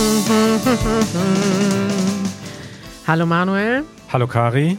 Hallo 3.06 3.26
Manuel. 3.26 3.84
Hallo 4.12 4.26
Kari. 4.26 4.76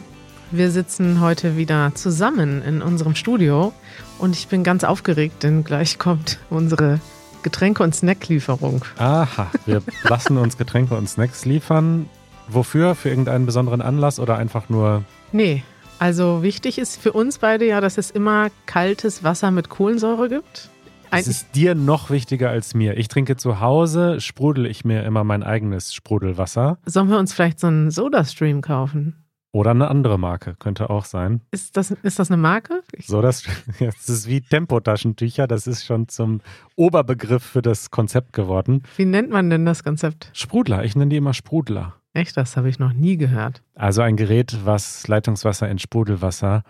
Wir 0.50 0.70
sitzen 0.70 1.20
heute 1.20 1.56
wieder 1.56 1.92
zusammen 1.94 2.62
in 2.62 2.82
unserem 2.82 3.14
Studio 3.14 3.72
und 4.18 4.34
ich 4.34 4.48
bin 4.48 4.64
ganz 4.64 4.84
aufgeregt, 4.84 5.42
denn 5.42 5.64
gleich 5.64 5.98
kommt 5.98 6.38
unsere 6.50 7.00
Getränke- 7.42 7.82
und 7.82 7.94
Snacklieferung. 7.94 8.84
Aha, 8.98 9.50
wir 9.64 9.82
lassen 10.02 10.36
uns 10.38 10.58
Getränke 10.58 10.96
und 10.96 11.08
Snacks 11.08 11.44
liefern. 11.44 12.08
Wofür? 12.48 12.94
Für 12.94 13.08
irgendeinen 13.08 13.46
besonderen 13.46 13.80
Anlass 13.80 14.20
oder 14.20 14.38
einfach 14.38 14.68
nur? 14.68 15.04
Nee, 15.30 15.62
also 15.98 16.42
wichtig 16.42 16.78
ist 16.78 17.00
für 17.00 17.12
uns 17.12 17.38
beide 17.38 17.64
ja, 17.64 17.80
dass 17.80 17.96
es 17.96 18.10
immer 18.10 18.48
kaltes 18.66 19.22
Wasser 19.22 19.52
mit 19.52 19.68
Kohlensäure 19.68 20.28
gibt. 20.28 20.68
Es 21.14 21.28
ist 21.28 21.54
dir 21.54 21.74
noch 21.74 22.08
wichtiger 22.08 22.48
als 22.48 22.72
mir. 22.72 22.96
Ich 22.96 23.08
trinke 23.08 23.36
zu 23.36 23.60
Hause, 23.60 24.18
sprudel 24.20 24.64
ich 24.64 24.84
mir 24.84 25.04
immer 25.04 25.24
mein 25.24 25.42
eigenes 25.42 25.92
Sprudelwasser. 25.92 26.78
Sollen 26.86 27.10
wir 27.10 27.18
uns 27.18 27.34
vielleicht 27.34 27.60
so 27.60 27.66
einen 27.66 27.90
Soda-Stream 27.90 28.62
kaufen? 28.62 29.22
Oder 29.54 29.72
eine 29.72 29.88
andere 29.88 30.18
Marke, 30.18 30.56
könnte 30.58 30.88
auch 30.88 31.04
sein. 31.04 31.42
Ist 31.50 31.76
das, 31.76 31.90
ist 31.90 32.18
das 32.18 32.30
eine 32.30 32.38
Marke? 32.38 32.82
Ich 32.96 33.06
so, 33.06 33.20
das, 33.20 33.42
das 33.78 34.08
ist 34.08 34.26
wie 34.26 34.40
Tempotaschentücher. 34.40 35.46
Das 35.46 35.66
ist 35.66 35.84
schon 35.84 36.08
zum 36.08 36.40
Oberbegriff 36.76 37.42
für 37.42 37.60
das 37.60 37.90
Konzept 37.90 38.32
geworden. 38.32 38.82
Wie 38.96 39.04
nennt 39.04 39.28
man 39.28 39.50
denn 39.50 39.66
das 39.66 39.84
Konzept? 39.84 40.30
Sprudler. 40.32 40.82
Ich 40.84 40.96
nenne 40.96 41.10
die 41.10 41.18
immer 41.18 41.34
Sprudler. 41.34 41.94
Echt, 42.14 42.38
das 42.38 42.56
habe 42.56 42.70
ich 42.70 42.78
noch 42.78 42.94
nie 42.94 43.18
gehört. 43.18 43.62
Also 43.74 44.00
ein 44.00 44.16
Gerät, 44.16 44.58
was 44.64 45.06
Leitungswasser 45.08 45.68
in 45.68 45.78
Sprudelwasser 45.78 46.62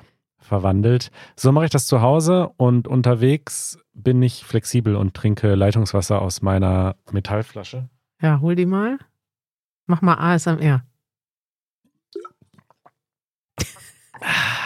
verwandelt. 0.42 1.10
So 1.36 1.52
mache 1.52 1.66
ich 1.66 1.70
das 1.70 1.86
zu 1.86 2.00
Hause 2.02 2.50
und 2.56 2.88
unterwegs 2.88 3.78
bin 3.94 4.22
ich 4.22 4.44
flexibel 4.44 4.96
und 4.96 5.14
trinke 5.14 5.54
Leitungswasser 5.54 6.20
aus 6.20 6.42
meiner 6.42 6.96
Metallflasche. 7.10 7.88
Ja, 8.20 8.40
hol 8.40 8.54
die 8.54 8.66
mal. 8.66 8.98
Mach 9.86 10.02
mal 10.02 10.14
ASMR. 10.14 10.84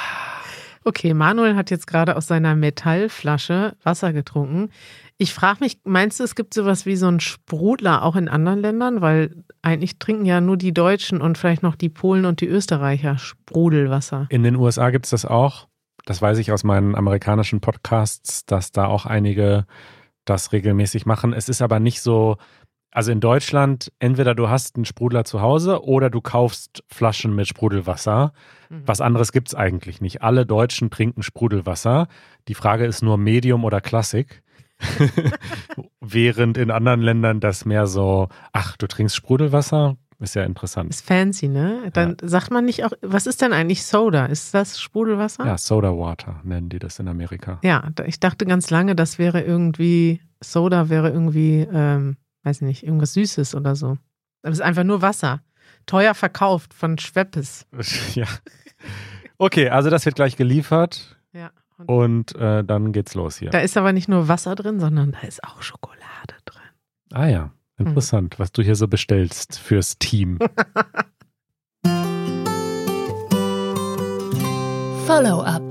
Okay, 0.87 1.15
Manuel 1.15 1.57
hat 1.57 1.73
jetzt 1.73 1.89
gerade 1.89 2.15
aus 2.15 2.29
seiner 2.29 2.55
Metallflasche 2.55 3.75
Wasser 3.83 4.13
getrunken. 4.13 4.71
Ich 5.19 5.35
frage 5.35 5.59
mich, 5.59 5.81
meinst 5.83 6.21
du, 6.21 6.25
es 6.25 6.37
gibt 6.37 6.55
sowas 6.55 6.87
wie 6.87 6.95
so 6.95 7.09
einen 7.09 7.19
Sprudler 7.19 8.05
auch 8.05 8.15
in 8.15 8.29
anderen 8.29 8.61
Ländern? 8.61 9.01
Weil 9.01 9.35
eigentlich 9.63 9.99
trinken 9.99 10.27
ja 10.27 10.41
nur 10.41 10.57
die 10.57 10.73
Deutschen 10.73 11.21
und 11.21 11.39
vielleicht 11.39 11.65
noch 11.65 11.75
die 11.75 11.89
Polen 11.89 12.25
und 12.25 12.41
die 12.41 12.47
Österreicher 12.47 13.19
Sprudelwasser. 13.19 14.29
In 14.29 14.45
den 14.45 14.55
USA 14.55 14.91
gibt 14.91 15.07
es 15.07 15.11
das 15.11 15.25
auch. 15.25 15.67
Das 16.05 16.23
weiß 16.23 16.39
ich 16.39 16.53
aus 16.53 16.63
meinen 16.63 16.95
amerikanischen 16.95 17.61
Podcasts, 17.61 18.47
dass 18.47 18.71
da 18.71 18.87
auch 18.87 19.07
einige 19.07 19.67
das 20.25 20.53
regelmäßig 20.53 21.05
machen. 21.05 21.33
Es 21.33 21.49
ist 21.49 21.63
aber 21.63 21.81
nicht 21.81 22.01
so, 22.01 22.37
also 22.97 23.13
in 23.13 23.21
Deutschland, 23.21 23.93
entweder 23.99 24.35
du 24.35 24.49
hast 24.49 24.77
einen 24.77 24.87
Sprudler 24.87 25.25
zu 25.27 25.43
Hause 25.43 25.85
oder 25.85 26.09
du 26.09 26.23
kaufst 26.23 26.83
Flaschen 26.89 27.35
mit 27.35 27.47
Sprudelwasser. 27.47 28.33
Mhm. 28.71 28.83
Was 28.87 29.03
anderes 29.03 29.33
gibt 29.33 29.49
es 29.49 29.55
eigentlich 29.55 30.01
nicht. 30.01 30.23
Alle 30.23 30.47
Deutschen 30.47 30.89
trinken 30.89 31.23
Sprudelwasser. 31.23 32.09
Die 32.49 32.55
Frage 32.55 32.87
ist 32.87 33.03
nur 33.03 33.19
Medium 33.19 33.65
oder 33.65 33.83
Klassik. 33.83 34.43
Während 36.01 36.57
in 36.57 36.71
anderen 36.71 37.03
Ländern 37.03 37.39
das 37.39 37.67
mehr 37.67 37.87
so, 37.87 38.31
ach, 38.55 38.79
du 38.79 38.87
trinkst 38.87 39.15
Sprudelwasser? 39.15 39.99
Ist 40.19 40.35
ja 40.35 40.45
interessant. 40.45 40.89
Ist 40.89 41.05
fancy, 41.05 41.49
ne? 41.49 41.91
Dann 41.93 42.17
ja. 42.19 42.27
sagt 42.27 42.51
man 42.51 42.65
nicht 42.65 42.83
auch, 42.87 42.93
was 43.03 43.27
ist 43.27 43.43
denn 43.43 43.53
eigentlich 43.53 43.85
Soda? 43.85 44.25
Ist 44.25 44.55
das 44.55 44.81
Sprudelwasser? 44.81 45.45
Ja, 45.45 45.59
Soda 45.59 45.91
Water 45.91 46.41
nennen 46.45 46.71
die 46.71 46.79
das 46.79 46.99
in 46.99 47.09
Amerika. 47.09 47.59
Ja, 47.63 47.91
ich 48.07 48.21
dachte 48.21 48.47
ganz 48.47 48.71
lange, 48.71 48.97
das 48.97 49.19
wäre 49.19 49.43
irgendwie, 49.43 50.23
Soda 50.41 50.89
wäre 50.89 51.11
irgendwie, 51.11 51.69
ähm, 51.71 52.17
weiß 52.47 52.61
nicht, 52.61 52.85
irgendwas 52.85 53.13
Süßes 53.15 53.55
oder 53.57 53.75
so. 53.75 53.99
Das 54.43 54.53
ist 54.53 54.61
einfach 54.61 54.85
nur 54.85 55.03
Wasser. 55.03 55.43
Teuer 55.85 56.15
verkauft 56.15 56.73
von 56.73 56.97
Schweppes. 56.97 57.67
ja. 58.15 58.27
Okay, 59.37 59.69
also 59.69 59.91
das 59.91 60.07
wird 60.07 60.15
gleich 60.15 60.37
geliefert. 60.37 61.19
Ja. 61.33 61.51
Und, 61.79 62.33
und 62.35 62.41
äh, 62.41 62.65
dann 62.65 62.93
geht's 62.93 63.15
los 63.15 63.37
hier. 63.37 63.51
Da 63.51 63.59
ist 63.59 63.77
aber 63.77 63.93
nicht 63.93 64.09
nur 64.09 64.29
Wasser 64.29 64.55
drin, 64.55 64.81
sondern 64.81 65.11
da 65.13 65.21
ist 65.27 65.45
auch 65.45 65.61
Schokolade 65.63 66.37
drin. 66.45 66.63
Ah 67.13 67.27
ja. 67.27 67.51
Interessant, 67.79 68.35
hm. 68.35 68.39
was 68.39 68.53
du 68.53 68.63
hier 68.63 68.75
so 68.75 68.89
bestellst 68.89 69.59
fürs 69.59 69.99
Team. 69.99 70.39
Follow-up. 75.07 75.63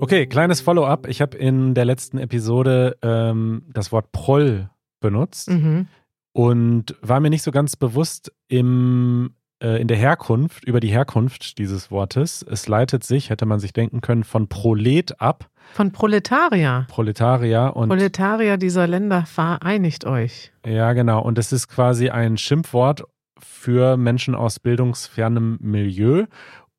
Okay, 0.00 0.26
kleines 0.26 0.62
Follow-up. 0.62 1.06
Ich 1.06 1.20
habe 1.20 1.36
in 1.36 1.74
der 1.74 1.84
letzten 1.84 2.16
Episode 2.16 2.96
ähm, 3.02 3.64
das 3.68 3.92
Wort 3.92 4.10
Proll 4.12 4.70
benutzt 5.00 5.50
mhm. 5.50 5.88
Und 6.32 6.96
war 7.02 7.20
mir 7.20 7.30
nicht 7.30 7.42
so 7.42 7.50
ganz 7.50 7.76
bewusst 7.76 8.32
im, 8.48 9.34
äh, 9.62 9.80
in 9.80 9.88
der 9.88 9.96
Herkunft, 9.96 10.64
über 10.64 10.80
die 10.80 10.88
Herkunft 10.88 11.58
dieses 11.58 11.90
Wortes. 11.90 12.44
Es 12.48 12.68
leitet 12.68 13.04
sich, 13.04 13.30
hätte 13.30 13.46
man 13.46 13.60
sich 13.60 13.72
denken 13.72 14.00
können, 14.00 14.24
von 14.24 14.48
Prolet 14.48 15.20
ab. 15.20 15.50
Von 15.72 15.92
Proletarier. 15.92 16.86
Proletarier 16.88 17.72
und. 17.74 17.88
Proletarier 17.88 18.56
dieser 18.56 18.86
Länder 18.86 19.24
vereinigt 19.26 20.04
euch. 20.04 20.52
Ja, 20.66 20.92
genau. 20.92 21.22
Und 21.22 21.38
es 21.38 21.52
ist 21.52 21.68
quasi 21.68 22.10
ein 22.10 22.36
Schimpfwort 22.36 23.04
für 23.38 23.96
Menschen 23.96 24.34
aus 24.34 24.60
bildungsfernem 24.60 25.58
Milieu 25.60 26.26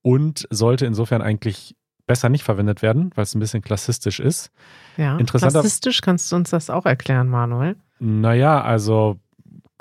und 0.01 0.47
sollte 0.49 0.85
insofern 0.85 1.21
eigentlich 1.21 1.75
besser 2.07 2.29
nicht 2.29 2.43
verwendet 2.43 2.81
werden, 2.81 3.11
weil 3.15 3.23
es 3.23 3.35
ein 3.35 3.39
bisschen 3.39 3.61
klassistisch 3.61 4.19
ist. 4.19 4.51
Ja, 4.97 5.17
klassistisch 5.17 6.01
kannst 6.01 6.31
du 6.31 6.35
uns 6.35 6.49
das 6.49 6.69
auch 6.69 6.85
erklären, 6.85 7.29
Manuel? 7.29 7.77
Naja, 7.99 8.61
also 8.61 9.17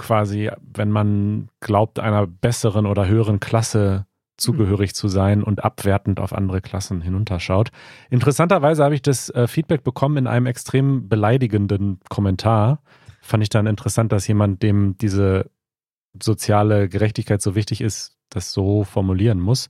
quasi, 0.01 0.51
wenn 0.75 0.91
man 0.91 1.49
glaubt, 1.61 2.01
einer 2.01 2.27
besseren 2.27 2.87
oder 2.87 3.07
höheren 3.07 3.39
Klasse 3.39 4.07
zugehörig 4.41 4.95
zu 4.95 5.09
sein 5.09 5.43
und 5.43 5.63
abwertend 5.63 6.19
auf 6.19 6.33
andere 6.33 6.61
Klassen 6.61 7.03
hinunterschaut. 7.03 7.71
Interessanterweise 8.09 8.83
habe 8.83 8.95
ich 8.95 9.03
das 9.03 9.29
äh, 9.31 9.47
Feedback 9.47 9.85
bekommen 9.85 10.17
in 10.17 10.27
einem 10.27 10.47
extrem 10.47 11.09
beleidigenden 11.09 12.01
Kommentar. 12.09 12.81
Fand 13.21 13.43
ich 13.43 13.51
dann 13.51 13.67
interessant, 13.67 14.13
dass 14.13 14.27
jemand, 14.27 14.63
dem 14.63 14.97
diese 14.97 15.51
soziale 16.21 16.89
Gerechtigkeit 16.89 17.43
so 17.43 17.55
wichtig 17.55 17.83
ist, 17.83 18.17
das 18.31 18.53
so 18.53 18.85
formulieren 18.85 19.41
muss. 19.41 19.69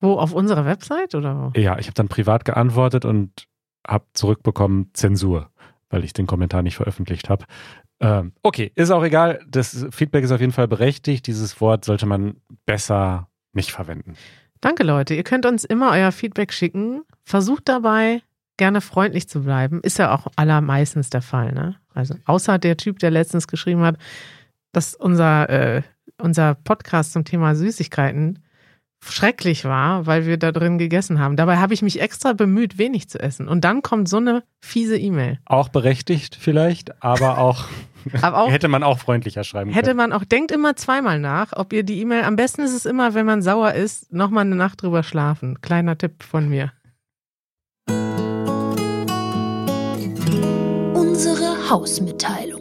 Wo, 0.00 0.14
auf 0.14 0.32
unserer 0.32 0.64
Website 0.64 1.14
oder? 1.14 1.52
Ja, 1.54 1.78
ich 1.78 1.86
habe 1.86 1.94
dann 1.94 2.08
privat 2.08 2.44
geantwortet 2.44 3.04
und 3.04 3.46
habe 3.86 4.04
zurückbekommen 4.14 4.90
Zensur, 4.94 5.48
weil 5.90 6.04
ich 6.04 6.12
den 6.12 6.26
Kommentar 6.26 6.62
nicht 6.62 6.76
veröffentlicht 6.76 7.30
habe. 7.30 7.44
Ähm, 8.02 8.32
okay, 8.42 8.72
ist 8.74 8.90
auch 8.90 9.04
egal. 9.04 9.40
Das 9.48 9.86
Feedback 9.90 10.24
ist 10.24 10.32
auf 10.32 10.40
jeden 10.40 10.52
Fall 10.52 10.68
berechtigt. 10.68 11.26
Dieses 11.26 11.60
Wort 11.60 11.84
sollte 11.84 12.04
man 12.04 12.34
besser 12.66 13.28
nicht 13.52 13.70
verwenden. 13.70 14.14
Danke, 14.60 14.82
Leute. 14.82 15.14
Ihr 15.14 15.24
könnt 15.24 15.46
uns 15.46 15.64
immer 15.64 15.92
euer 15.92 16.12
Feedback 16.12 16.52
schicken. 16.52 17.02
Versucht 17.24 17.68
dabei, 17.68 18.22
gerne 18.56 18.80
freundlich 18.80 19.28
zu 19.28 19.42
bleiben. 19.42 19.80
Ist 19.82 19.98
ja 19.98 20.14
auch 20.14 20.26
allermeistens 20.36 21.10
der 21.10 21.22
Fall. 21.22 21.52
Ne? 21.52 21.76
Also, 21.94 22.16
außer 22.24 22.58
der 22.58 22.76
Typ, 22.76 22.98
der 22.98 23.10
letztens 23.10 23.46
geschrieben 23.46 23.82
hat, 23.82 23.96
dass 24.72 24.94
unser, 24.94 25.48
äh, 25.48 25.82
unser 26.20 26.54
Podcast 26.54 27.12
zum 27.12 27.24
Thema 27.24 27.54
Süßigkeiten 27.54 28.40
schrecklich 29.04 29.64
war, 29.64 30.06
weil 30.06 30.26
wir 30.26 30.36
da 30.36 30.52
drin 30.52 30.78
gegessen 30.78 31.18
haben. 31.18 31.36
Dabei 31.36 31.56
habe 31.58 31.74
ich 31.74 31.82
mich 31.82 32.00
extra 32.00 32.32
bemüht, 32.32 32.78
wenig 32.78 33.08
zu 33.08 33.18
essen. 33.18 33.48
Und 33.48 33.64
dann 33.64 33.82
kommt 33.82 34.08
so 34.08 34.18
eine 34.18 34.44
fiese 34.60 34.96
E-Mail. 34.96 35.40
Auch 35.44 35.68
berechtigt 35.68 36.36
vielleicht, 36.40 37.02
aber 37.02 37.38
auch, 37.38 37.66
aber 38.20 38.38
auch 38.38 38.50
hätte 38.52 38.68
man 38.68 38.82
auch 38.82 38.98
freundlicher 38.98 39.44
schreiben 39.44 39.70
hätte 39.70 39.90
können. 39.90 39.98
Hätte 40.00 40.10
man 40.10 40.12
auch, 40.12 40.24
denkt 40.24 40.50
immer 40.50 40.76
zweimal 40.76 41.18
nach, 41.18 41.52
ob 41.54 41.72
ihr 41.72 41.82
die 41.82 42.00
E-Mail, 42.00 42.24
am 42.24 42.36
besten 42.36 42.62
ist 42.62 42.74
es 42.74 42.86
immer, 42.86 43.14
wenn 43.14 43.26
man 43.26 43.42
sauer 43.42 43.72
ist, 43.72 44.12
nochmal 44.12 44.44
eine 44.44 44.56
Nacht 44.56 44.82
drüber 44.82 45.02
schlafen. 45.02 45.60
Kleiner 45.60 45.96
Tipp 45.98 46.22
von 46.22 46.48
mir. 46.48 46.72
Unsere 50.94 51.70
Hausmitteilung. 51.70 52.60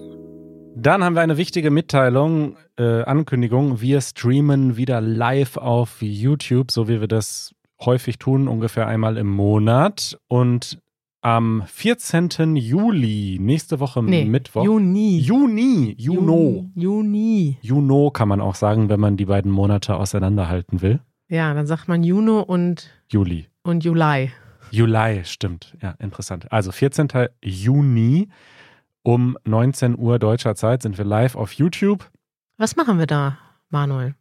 Dann 0.75 1.03
haben 1.03 1.15
wir 1.15 1.21
eine 1.21 1.37
wichtige 1.37 1.69
Mitteilung, 1.69 2.57
äh, 2.77 3.03
Ankündigung. 3.03 3.81
Wir 3.81 4.01
streamen 4.01 4.77
wieder 4.77 4.99
live 4.99 5.57
auf 5.57 6.01
YouTube, 6.01 6.71
so 6.71 6.87
wie 6.87 6.99
wir 6.99 7.07
das 7.07 7.53
häufig 7.79 8.17
tun, 8.17 8.47
ungefähr 8.47 8.87
einmal 8.87 9.17
im 9.17 9.27
Monat. 9.27 10.17
Und 10.27 10.79
am 11.21 11.63
14. 11.67 12.55
Juli, 12.55 13.37
nächste 13.39 13.79
Woche 13.79 14.03
nee, 14.03 14.25
Mittwoch. 14.25 14.63
Juni. 14.63 15.19
Juni. 15.19 15.95
Juno. 15.97 16.69
Juni. 16.75 17.57
Juno 17.61 18.09
kann 18.11 18.27
man 18.27 18.41
auch 18.41 18.55
sagen, 18.55 18.89
wenn 18.89 18.99
man 18.99 19.17
die 19.17 19.25
beiden 19.25 19.51
Monate 19.51 19.95
auseinanderhalten 19.95 20.81
will. 20.81 20.99
Ja, 21.27 21.53
dann 21.53 21.67
sagt 21.67 21.87
man 21.87 22.03
Juno 22.03 22.41
und 22.41 22.89
Juli. 23.07 23.47
Und 23.63 23.83
Juli. 23.83 24.31
Juli, 24.71 25.23
stimmt. 25.25 25.77
Ja, 25.81 25.91
interessant. 25.99 26.51
Also 26.51 26.71
14. 26.71 27.07
Juni 27.43 28.29
um 29.03 29.37
19 29.45 29.97
Uhr 29.97 30.19
deutscher 30.19 30.55
Zeit 30.55 30.81
sind 30.81 30.97
wir 30.97 31.05
live 31.05 31.35
auf 31.35 31.53
YouTube. 31.53 32.09
Was 32.57 32.75
machen 32.75 32.99
wir 32.99 33.07
da, 33.07 33.37
Manuel? 33.69 34.15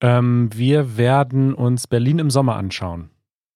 Ähm, 0.00 0.50
wir 0.52 0.96
werden 0.96 1.54
uns 1.54 1.86
Berlin 1.86 2.18
im 2.18 2.30
Sommer 2.30 2.56
anschauen. 2.56 3.10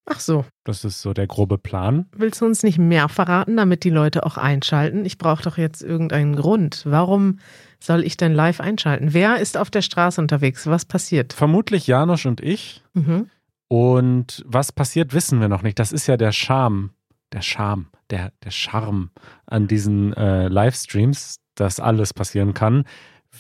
Ach 0.07 0.21
so. 0.21 0.45
Das 0.65 0.85
ist 0.85 1.03
so 1.03 1.13
der 1.13 1.27
grobe 1.27 1.59
Plan. 1.59 2.07
Willst 2.17 2.41
du 2.41 2.47
uns 2.47 2.63
nicht 2.63 2.79
mehr 2.79 3.09
verraten, 3.09 3.57
damit 3.57 3.83
die 3.83 3.91
Leute 3.91 4.25
auch 4.25 4.37
einschalten? 4.37 5.05
Ich 5.05 5.19
brauche 5.19 5.43
doch 5.43 5.59
jetzt 5.59 5.83
irgendeinen 5.83 6.37
Grund. 6.37 6.83
Warum 6.87 7.41
soll 7.81 8.05
ich 8.05 8.17
denn 8.17 8.33
live 8.33 8.61
einschalten? 8.61 9.13
Wer 9.13 9.39
ist 9.39 9.57
auf 9.57 9.71
der 9.71 9.83
Straße 9.83 10.21
unterwegs? 10.21 10.67
Was 10.69 10.85
passiert? 10.85 11.33
Vermutlich 11.33 11.89
Janusz 11.89 12.25
und 12.25 12.41
ich. 12.41 12.83
Mhm. 12.95 13.29
Und 13.69 14.45
was 14.47 14.71
passiert, 14.71 15.13
wissen 15.13 15.41
wir 15.41 15.49
noch 15.49 15.63
nicht. 15.63 15.79
Das 15.79 15.91
ist 15.91 16.07
ja 16.07 16.17
der 16.17 16.31
Charme, 16.31 16.91
der 17.33 17.43
Charme, 17.43 17.87
der, 18.11 18.33
der 18.45 18.53
Charme 18.53 19.11
an 19.47 19.67
diesen 19.67 20.13
äh, 20.15 20.47
Livestreams, 20.47 21.41
dass 21.57 21.81
alles 21.81 22.15
passieren 22.15 22.55
kann. 22.55 22.85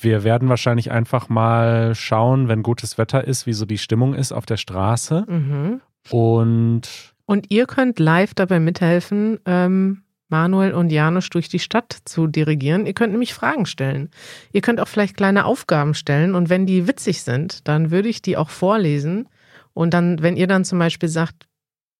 Wir 0.00 0.24
werden 0.24 0.48
wahrscheinlich 0.48 0.90
einfach 0.90 1.28
mal 1.28 1.94
schauen, 1.94 2.48
wenn 2.48 2.64
gutes 2.64 2.98
Wetter 2.98 3.24
ist, 3.24 3.46
wie 3.46 3.52
so 3.52 3.64
die 3.66 3.78
Stimmung 3.78 4.14
ist 4.14 4.32
auf 4.32 4.46
der 4.46 4.56
Straße. 4.56 5.24
Mhm. 5.28 5.80
Und 6.10 7.14
Und 7.26 7.50
ihr 7.50 7.66
könnt 7.66 7.98
live 7.98 8.34
dabei 8.34 8.60
mithelfen, 8.60 9.40
ähm, 9.44 10.02
Manuel 10.28 10.74
und 10.74 10.90
Janusz 10.90 11.30
durch 11.30 11.48
die 11.48 11.58
Stadt 11.58 11.96
zu 12.04 12.26
dirigieren. 12.26 12.86
Ihr 12.86 12.94
könnt 12.94 13.12
nämlich 13.12 13.32
Fragen 13.32 13.66
stellen. 13.66 14.10
Ihr 14.52 14.60
könnt 14.60 14.80
auch 14.80 14.88
vielleicht 14.88 15.16
kleine 15.16 15.44
Aufgaben 15.44 15.94
stellen 15.94 16.34
und 16.34 16.48
wenn 16.48 16.66
die 16.66 16.88
witzig 16.88 17.22
sind, 17.22 17.66
dann 17.68 17.90
würde 17.90 18.08
ich 18.08 18.22
die 18.22 18.36
auch 18.36 18.50
vorlesen. 18.50 19.28
Und 19.72 19.94
dann, 19.94 20.22
wenn 20.22 20.36
ihr 20.36 20.46
dann 20.46 20.64
zum 20.64 20.78
Beispiel 20.78 21.08
sagt, 21.08 21.46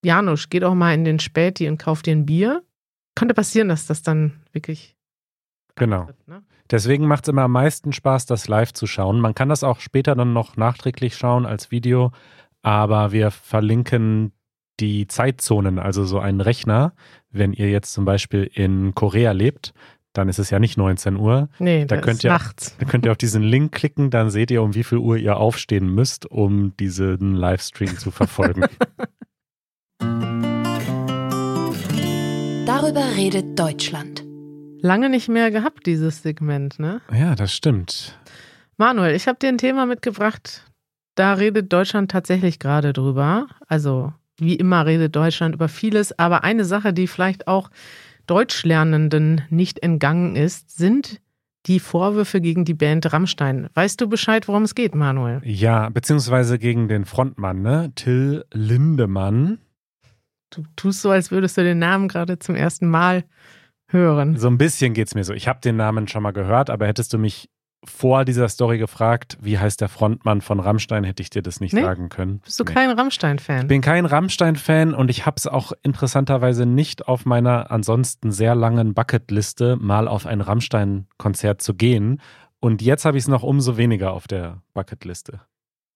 Janusz, 0.05 0.49
geh 0.49 0.61
doch 0.61 0.75
mal 0.75 0.95
in 0.95 1.05
den 1.05 1.19
Späti 1.19 1.69
und 1.69 1.79
kauf 1.79 2.03
dir 2.03 2.13
ein 2.13 2.27
Bier, 2.27 2.63
könnte 3.15 3.35
passieren, 3.35 3.69
dass 3.69 3.87
das 3.87 4.03
dann 4.03 4.41
wirklich. 4.53 4.97
Genau. 5.77 6.07
wird, 6.07 6.29
Ne? 6.29 6.43
Deswegen 6.71 7.07
macht 7.07 7.25
es 7.25 7.29
immer 7.29 7.43
am 7.43 7.53
meisten 7.53 7.93
Spaß, 7.93 8.27
das 8.27 8.49
live 8.49 8.73
zu 8.73 8.87
schauen. 8.87 9.21
Man 9.21 9.35
kann 9.35 9.49
das 9.49 9.63
auch 9.63 9.79
später 9.79 10.17
dann 10.17 10.33
noch 10.33 10.57
nachträglich 10.57 11.17
schauen 11.17 11.47
als 11.47 11.71
Video, 11.71 12.13
aber 12.67 13.13
wir 13.13 13.31
verlinken 13.31 14.33
die 14.81 15.07
Zeitzonen, 15.07 15.79
also 15.79 16.05
so 16.05 16.19
einen 16.19 16.41
Rechner. 16.41 16.95
Wenn 17.31 17.53
ihr 17.53 17.71
jetzt 17.71 17.93
zum 17.93 18.05
Beispiel 18.05 18.51
in 18.53 18.93
Korea 18.93 19.31
lebt, 19.31 19.73
dann 20.13 20.29
ist 20.29 20.41
es 20.41 20.51
ja 20.51 20.59
nicht 20.59 20.77
19 20.77 21.15
Uhr. 21.17 21.49
Nee, 21.61 21.85
Da 21.85 21.95
das 21.97 22.05
könnt 22.05 22.17
ist 22.19 22.25
ihr- 22.25 22.31
nachts. 22.31 22.77
Da 22.79 22.85
könnt 22.87 23.05
ihr 23.07 23.13
auf 23.13 23.19
diesen 23.19 23.45
Link 23.45 23.71
klicken, 23.71 24.11
dann 24.11 24.31
seht 24.31 24.51
ihr, 24.51 24.63
um 24.65 24.75
wie 24.75 24.83
viel 24.83 24.99
Uhr 24.99 25.17
ihr 25.17 25.37
aufstehen 25.37 25.95
müsst, 25.95 26.27
um 26.27 26.77
diesen 26.77 27.37
Livestream 27.37 27.97
zu 27.99 28.11
verfolgen. 28.11 28.65
Darüber 32.67 33.05
redet 33.17 33.59
Deutschland. 33.59 34.25
Lange 34.81 35.09
nicht 35.09 35.29
mehr 35.29 35.51
gehabt, 35.51 35.87
dieses 35.87 36.23
Segment, 36.23 36.79
ne? 36.79 37.01
ja, 37.13 37.35
das 37.35 37.53
stimmt. 37.55 38.19
Manuel, 38.77 39.15
ich 39.15 39.27
habe 39.29 39.39
dir 39.39 39.49
ein 39.49 39.59
Thema 39.59 39.87
mitgebracht, 39.87 40.65
da 41.17 41.35
redet 41.35 41.73
Deutschland 41.73 42.11
tatsächlich 42.11 42.61
gerade 42.61 42.93
drüber. 42.93 43.49
Also 43.67 44.13
wie 44.39 44.55
immer 44.55 44.87
redet 44.87 45.17
Deutschland 45.17 45.55
über 45.55 45.69
vieles, 45.69 46.17
aber 46.19 46.45
eine 46.45 46.65
Sache, 46.65 46.93
die 46.93 47.07
vielleicht 47.07 47.49
auch 47.49 47.71
Deutschlernenden 48.27 49.43
nicht 49.51 49.83
entgangen 49.83 50.37
ist, 50.37 50.77
sind 50.77 51.21
die 51.67 51.81
Vorwürfe 51.81 52.41
gegen 52.41 52.65
die 52.65 52.75
Band 52.75 53.13
Rammstein. 53.13 53.69
Weißt 53.75 54.01
du 54.01 54.09
Bescheid, 54.09 54.47
worum 54.47 54.63
es 54.63 54.75
geht, 54.75 54.95
Manuel? 54.95 55.41
Ja, 55.45 55.89
beziehungsweise 55.89 56.59
gegen 56.59 56.87
den 56.87 57.05
Frontmann, 57.05 57.63
ne? 57.63 57.93
Till 57.95 58.45
Lindemann. 58.53 59.59
Du 60.51 60.63
tust 60.77 61.03
so, 61.03 61.11
als 61.11 61.31
würdest 61.31 61.57
du 61.57 61.65
den 61.65 61.79
Namen 61.79 62.09
gerade 62.09 62.39
zum 62.39 62.55
ersten 62.55 62.89
Mal 62.89 63.25
hören. 63.89 64.37
So 64.37 64.49
ein 64.49 64.59
bisschen 64.59 64.95
geht's 64.95 65.15
mir 65.15 65.25
so. 65.25 65.33
Ich 65.33 65.49
habe 65.49 65.61
den 65.61 65.77
Namen 65.77 66.07
schon 66.09 66.23
mal 66.23 66.33
gehört, 66.33 66.71
aber 66.71 66.87
hättest 66.87 67.13
du 67.13 67.19
mich 67.19 67.49
vor 67.87 68.25
dieser 68.25 68.49
Story 68.49 68.79
gefragt, 68.79 69.39
wie 69.41 69.59
heißt 69.59 69.81
der 69.81 69.89
Frontmann 69.89 70.41
von 70.41 70.61
Rammstein, 70.61 71.05
hätte 71.05 71.23
ich 71.23 71.31
dir 71.31 71.43
das 71.43 71.61
nicht 71.61 71.73
Nee. 71.75 71.83
sagen 71.83 72.09
können. 72.09 72.41
Bist 72.41 72.59
du 72.61 72.65
Nee. 72.65 72.75
kein 72.75 72.91
Rammstein-Fan? 72.91 73.63
Ich 73.63 73.69
bin 73.69 73.81
kein 73.81 74.07
Rammstein-Fan 74.07 74.95
und 74.95 75.11
ich 75.11 75.27
habe 75.27 75.37
es 75.39 75.47
auch 75.47 75.73
interessanterweise 75.83 76.67
nicht 76.67 77.09
auf 77.09 77.25
meiner 77.27 77.71
ansonsten 77.71 78.33
sehr 78.33 78.55
langen 78.55 78.95
Bucketliste, 78.95 79.77
mal 79.77 80.09
auf 80.09 80.27
ein 80.27 80.41
Rammstein-Konzert 80.41 81.63
zu 81.63 81.75
gehen. 81.75 82.21
Und 82.61 82.83
jetzt 82.83 83.05
habe 83.05 83.17
ich 83.19 83.25
es 83.25 83.29
noch 83.29 83.43
umso 83.43 83.77
weniger 83.77 84.13
auf 84.13 84.27
der 84.29 84.63
Bucketliste. 84.75 85.41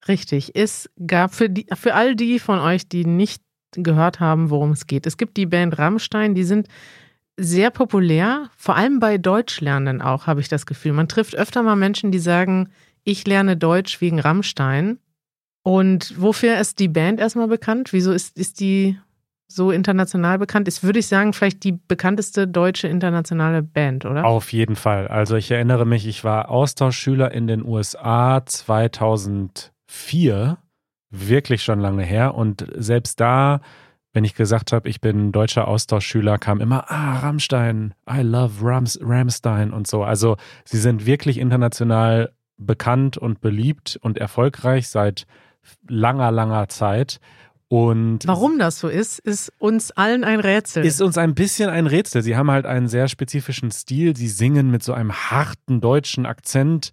Richtig. 0.07 0.55
Es 0.55 0.89
gab 1.05 1.33
für, 1.33 1.49
die, 1.49 1.67
für 1.73 1.93
all 1.93 2.15
die 2.15 2.39
von 2.39 2.59
euch, 2.59 2.87
die 2.87 3.05
nicht 3.05 3.43
gehört 3.73 4.19
haben, 4.19 4.49
worum 4.49 4.71
es 4.71 4.87
geht. 4.87 5.05
Es 5.05 5.17
gibt 5.17 5.37
die 5.37 5.45
Band 5.45 5.77
Rammstein, 5.77 6.35
die 6.35 6.43
sind 6.43 6.67
sehr 7.41 7.71
populär, 7.71 8.49
vor 8.55 8.75
allem 8.75 8.99
bei 8.99 9.17
Deutschlernenden 9.17 10.01
auch, 10.01 10.27
habe 10.27 10.41
ich 10.41 10.47
das 10.47 10.65
Gefühl. 10.65 10.93
Man 10.93 11.07
trifft 11.07 11.35
öfter 11.35 11.63
mal 11.63 11.75
Menschen, 11.75 12.11
die 12.11 12.19
sagen, 12.19 12.69
ich 13.03 13.25
lerne 13.25 13.57
Deutsch 13.57 13.99
wegen 14.01 14.19
Rammstein. 14.19 14.99
Und 15.63 16.19
wofür 16.19 16.59
ist 16.59 16.79
die 16.79 16.87
Band 16.87 17.19
erstmal 17.19 17.47
bekannt? 17.47 17.93
Wieso 17.93 18.11
ist, 18.11 18.37
ist 18.37 18.59
die 18.59 18.97
so 19.47 19.71
international 19.71 20.39
bekannt? 20.39 20.67
Ist, 20.67 20.83
würde 20.83 20.99
ich 20.99 21.07
sagen, 21.07 21.33
vielleicht 21.33 21.63
die 21.63 21.73
bekannteste 21.73 22.47
deutsche 22.47 22.87
internationale 22.87 23.63
Band, 23.63 24.05
oder? 24.05 24.25
Auf 24.25 24.53
jeden 24.53 24.75
Fall. 24.75 25.07
Also 25.07 25.35
ich 25.35 25.51
erinnere 25.51 25.85
mich, 25.85 26.07
ich 26.07 26.23
war 26.23 26.49
Austauschschüler 26.49 27.31
in 27.31 27.47
den 27.47 27.65
USA 27.65 28.45
2004, 28.45 30.57
wirklich 31.09 31.63
schon 31.63 31.79
lange 31.79 32.03
her. 32.03 32.35
Und 32.35 32.67
selbst 32.75 33.19
da, 33.19 33.61
wenn 34.13 34.23
ich 34.23 34.35
gesagt 34.35 34.71
habe, 34.73 34.89
ich 34.89 34.99
bin 34.99 35.31
deutscher 35.31 35.67
Austauschschüler, 35.67 36.37
kam 36.37 36.59
immer, 36.59 36.91
ah, 36.91 37.19
Rammstein, 37.19 37.93
I 38.09 38.21
love 38.21 38.53
Rams, 38.61 38.99
Ramstein 39.01 39.71
und 39.71 39.87
so. 39.87 40.03
Also 40.03 40.37
sie 40.65 40.77
sind 40.79 41.05
wirklich 41.05 41.37
international 41.37 42.31
bekannt 42.57 43.17
und 43.17 43.41
beliebt 43.41 43.97
und 44.01 44.17
erfolgreich 44.17 44.89
seit 44.89 45.25
langer, 45.87 46.31
langer 46.31 46.67
Zeit. 46.67 47.19
Und 47.67 48.27
Warum 48.27 48.59
das 48.59 48.79
so 48.79 48.89
ist, 48.89 49.19
ist 49.19 49.53
uns 49.57 49.91
allen 49.91 50.25
ein 50.25 50.41
Rätsel. 50.41 50.83
ist 50.83 51.01
uns 51.01 51.17
ein 51.17 51.33
bisschen 51.33 51.69
ein 51.69 51.87
Rätsel. 51.87 52.21
Sie 52.21 52.35
haben 52.35 52.51
halt 52.51 52.65
einen 52.65 52.89
sehr 52.89 53.07
spezifischen 53.07 53.71
Stil. 53.71 54.15
Sie 54.17 54.27
singen 54.27 54.71
mit 54.71 54.83
so 54.83 54.91
einem 54.91 55.13
harten 55.13 55.79
deutschen 55.79 56.25
Akzent 56.25 56.91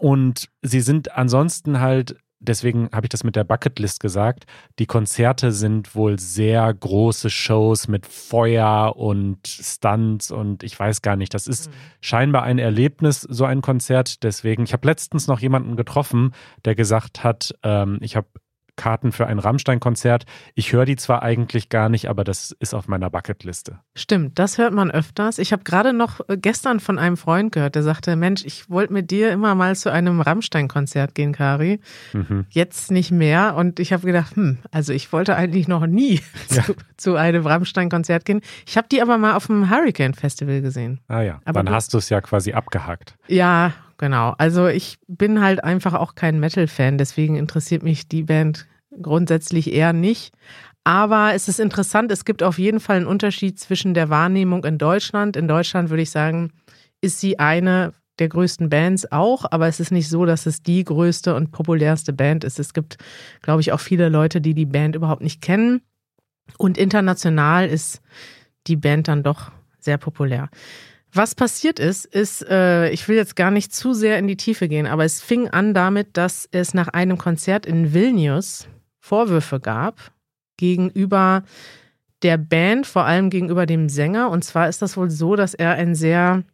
und 0.00 0.48
sie 0.62 0.80
sind 0.80 1.12
ansonsten 1.16 1.78
halt, 1.78 2.16
deswegen 2.40 2.88
habe 2.92 3.06
ich 3.06 3.10
das 3.10 3.22
mit 3.22 3.36
der 3.36 3.44
Bucketlist 3.44 4.00
gesagt, 4.00 4.46
die 4.78 4.86
Konzerte 4.86 5.52
sind 5.52 5.94
wohl 5.94 6.18
sehr 6.18 6.72
große 6.72 7.30
Shows 7.30 7.86
mit 7.86 8.06
Feuer 8.06 8.96
und 8.96 9.46
Stunts 9.46 10.30
und 10.30 10.62
ich 10.62 10.78
weiß 10.78 11.02
gar 11.02 11.16
nicht. 11.16 11.34
Das 11.34 11.46
ist 11.46 11.70
scheinbar 12.00 12.42
ein 12.42 12.58
Erlebnis, 12.58 13.20
so 13.20 13.44
ein 13.44 13.60
Konzert. 13.60 14.22
Deswegen, 14.22 14.64
ich 14.64 14.72
habe 14.72 14.88
letztens 14.88 15.26
noch 15.26 15.40
jemanden 15.40 15.76
getroffen, 15.76 16.32
der 16.64 16.74
gesagt 16.74 17.22
hat, 17.22 17.54
ähm, 17.62 17.98
ich 18.00 18.16
habe 18.16 18.26
Karten 18.80 19.12
für 19.12 19.26
ein 19.26 19.38
Rammstein-Konzert. 19.38 20.24
Ich 20.54 20.72
höre 20.72 20.86
die 20.86 20.96
zwar 20.96 21.22
eigentlich 21.22 21.68
gar 21.68 21.90
nicht, 21.90 22.08
aber 22.08 22.24
das 22.24 22.56
ist 22.60 22.72
auf 22.72 22.88
meiner 22.88 23.10
Bucketliste. 23.10 23.78
Stimmt, 23.94 24.38
das 24.38 24.56
hört 24.56 24.72
man 24.72 24.90
öfters. 24.90 25.38
Ich 25.38 25.52
habe 25.52 25.64
gerade 25.64 25.92
noch 25.92 26.20
äh, 26.28 26.38
gestern 26.38 26.80
von 26.80 26.98
einem 26.98 27.18
Freund 27.18 27.52
gehört, 27.52 27.74
der 27.74 27.82
sagte, 27.82 28.16
Mensch, 28.16 28.44
ich 28.46 28.70
wollte 28.70 28.92
mit 28.94 29.10
dir 29.10 29.32
immer 29.32 29.54
mal 29.54 29.76
zu 29.76 29.92
einem 29.92 30.22
Rammstein-Konzert 30.22 31.14
gehen, 31.14 31.32
Kari. 31.32 31.80
Mhm. 32.14 32.46
Jetzt 32.48 32.90
nicht 32.90 33.10
mehr. 33.10 33.54
Und 33.54 33.80
ich 33.80 33.92
habe 33.92 34.06
gedacht, 34.06 34.34
hm, 34.36 34.58
also 34.70 34.92
ich 34.94 35.12
wollte 35.12 35.36
eigentlich 35.36 35.68
noch 35.68 35.86
nie 35.86 36.20
Ja. 36.50 36.62
zu, 36.64 36.74
zu 36.96 37.16
einem 37.16 37.46
Rammstein-Konzert 37.46 38.24
gehen. 38.24 38.40
Ich 38.66 38.76
habe 38.78 38.88
die 38.90 39.02
aber 39.02 39.18
mal 39.18 39.34
auf 39.34 39.46
dem 39.48 39.70
Hurricane 39.70 40.14
Festival 40.14 40.62
gesehen. 40.62 41.00
Ah 41.08 41.20
ja, 41.20 41.40
Aber 41.44 41.60
dann 41.60 41.66
du- 41.66 41.72
hast 41.72 41.92
du 41.92 41.98
es 41.98 42.08
ja 42.08 42.20
quasi 42.20 42.52
abgehakt. 42.54 43.16
Ja, 43.28 43.72
genau. 44.00 44.34
Also 44.38 44.66
ich 44.66 44.98
bin 45.06 45.40
halt 45.40 45.62
einfach 45.62 45.94
auch 45.94 46.14
kein 46.16 46.40
Metal-Fan, 46.40 46.98
deswegen 46.98 47.36
interessiert 47.36 47.82
mich 47.84 48.08
die 48.08 48.24
Band 48.24 48.66
grundsätzlich 49.00 49.72
eher 49.72 49.92
nicht. 49.92 50.34
Aber 50.82 51.34
es 51.34 51.46
ist 51.46 51.60
interessant, 51.60 52.10
es 52.10 52.24
gibt 52.24 52.42
auf 52.42 52.58
jeden 52.58 52.80
Fall 52.80 52.96
einen 52.96 53.06
Unterschied 53.06 53.60
zwischen 53.60 53.94
der 53.94 54.08
Wahrnehmung 54.08 54.64
in 54.64 54.78
Deutschland. 54.78 55.36
In 55.36 55.46
Deutschland 55.46 55.90
würde 55.90 56.02
ich 56.02 56.10
sagen, 56.10 56.50
ist 57.02 57.20
sie 57.20 57.38
eine 57.38 57.92
der 58.18 58.28
größten 58.28 58.70
Bands 58.70 59.10
auch, 59.12 59.44
aber 59.50 59.68
es 59.68 59.80
ist 59.80 59.92
nicht 59.92 60.08
so, 60.08 60.24
dass 60.24 60.46
es 60.46 60.62
die 60.62 60.82
größte 60.82 61.34
und 61.34 61.52
populärste 61.52 62.12
Band 62.12 62.44
ist. 62.44 62.58
Es 62.58 62.72
gibt, 62.72 62.96
glaube 63.42 63.60
ich, 63.60 63.72
auch 63.72 63.80
viele 63.80 64.08
Leute, 64.08 64.40
die 64.40 64.54
die 64.54 64.66
Band 64.66 64.96
überhaupt 64.96 65.22
nicht 65.22 65.42
kennen. 65.42 65.82
Und 66.58 66.78
international 66.78 67.68
ist 67.68 68.00
die 68.66 68.76
Band 68.76 69.08
dann 69.08 69.22
doch 69.22 69.52
sehr 69.78 69.98
populär. 69.98 70.48
Was 71.12 71.34
passiert 71.34 71.80
ist, 71.80 72.04
ist, 72.04 72.46
äh, 72.48 72.90
ich 72.90 73.08
will 73.08 73.16
jetzt 73.16 73.34
gar 73.34 73.50
nicht 73.50 73.74
zu 73.74 73.94
sehr 73.94 74.18
in 74.18 74.28
die 74.28 74.36
Tiefe 74.36 74.68
gehen, 74.68 74.86
aber 74.86 75.04
es 75.04 75.20
fing 75.20 75.48
an 75.48 75.74
damit, 75.74 76.16
dass 76.16 76.48
es 76.52 76.72
nach 76.72 76.88
einem 76.88 77.18
Konzert 77.18 77.66
in 77.66 77.92
Vilnius 77.92 78.68
Vorwürfe 79.00 79.58
gab 79.58 80.12
gegenüber 80.56 81.42
der 82.22 82.36
Band, 82.36 82.86
vor 82.86 83.04
allem 83.04 83.30
gegenüber 83.30 83.66
dem 83.66 83.88
Sänger. 83.88 84.30
Und 84.30 84.44
zwar 84.44 84.68
ist 84.68 84.82
das 84.82 84.96
wohl 84.96 85.10
so, 85.10 85.34
dass 85.36 85.54
er 85.54 85.72
einen 85.72 85.94
sehr 85.94 86.44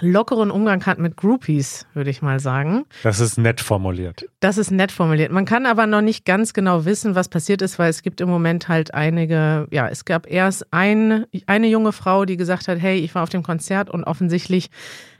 lockeren 0.00 0.50
Umgang 0.50 0.84
hat 0.86 0.98
mit 0.98 1.16
Groupies, 1.16 1.86
würde 1.94 2.10
ich 2.10 2.22
mal 2.22 2.40
sagen. 2.40 2.84
Das 3.02 3.20
ist 3.20 3.38
nett 3.38 3.60
formuliert. 3.60 4.26
Das 4.40 4.58
ist 4.58 4.70
nett 4.70 4.92
formuliert. 4.92 5.32
Man 5.32 5.44
kann 5.44 5.66
aber 5.66 5.86
noch 5.86 6.00
nicht 6.00 6.24
ganz 6.24 6.52
genau 6.52 6.84
wissen, 6.84 7.14
was 7.14 7.28
passiert 7.28 7.62
ist, 7.62 7.78
weil 7.78 7.90
es 7.90 8.02
gibt 8.02 8.20
im 8.20 8.28
Moment 8.28 8.68
halt 8.68 8.94
einige, 8.94 9.66
ja, 9.70 9.88
es 9.88 10.04
gab 10.04 10.30
erst 10.30 10.72
ein, 10.72 11.26
eine 11.46 11.68
junge 11.68 11.92
Frau, 11.92 12.24
die 12.24 12.36
gesagt 12.36 12.68
hat, 12.68 12.78
hey, 12.78 12.98
ich 12.98 13.14
war 13.14 13.22
auf 13.22 13.28
dem 13.28 13.42
Konzert 13.42 13.90
und 13.90 14.04
offensichtlich 14.04 14.70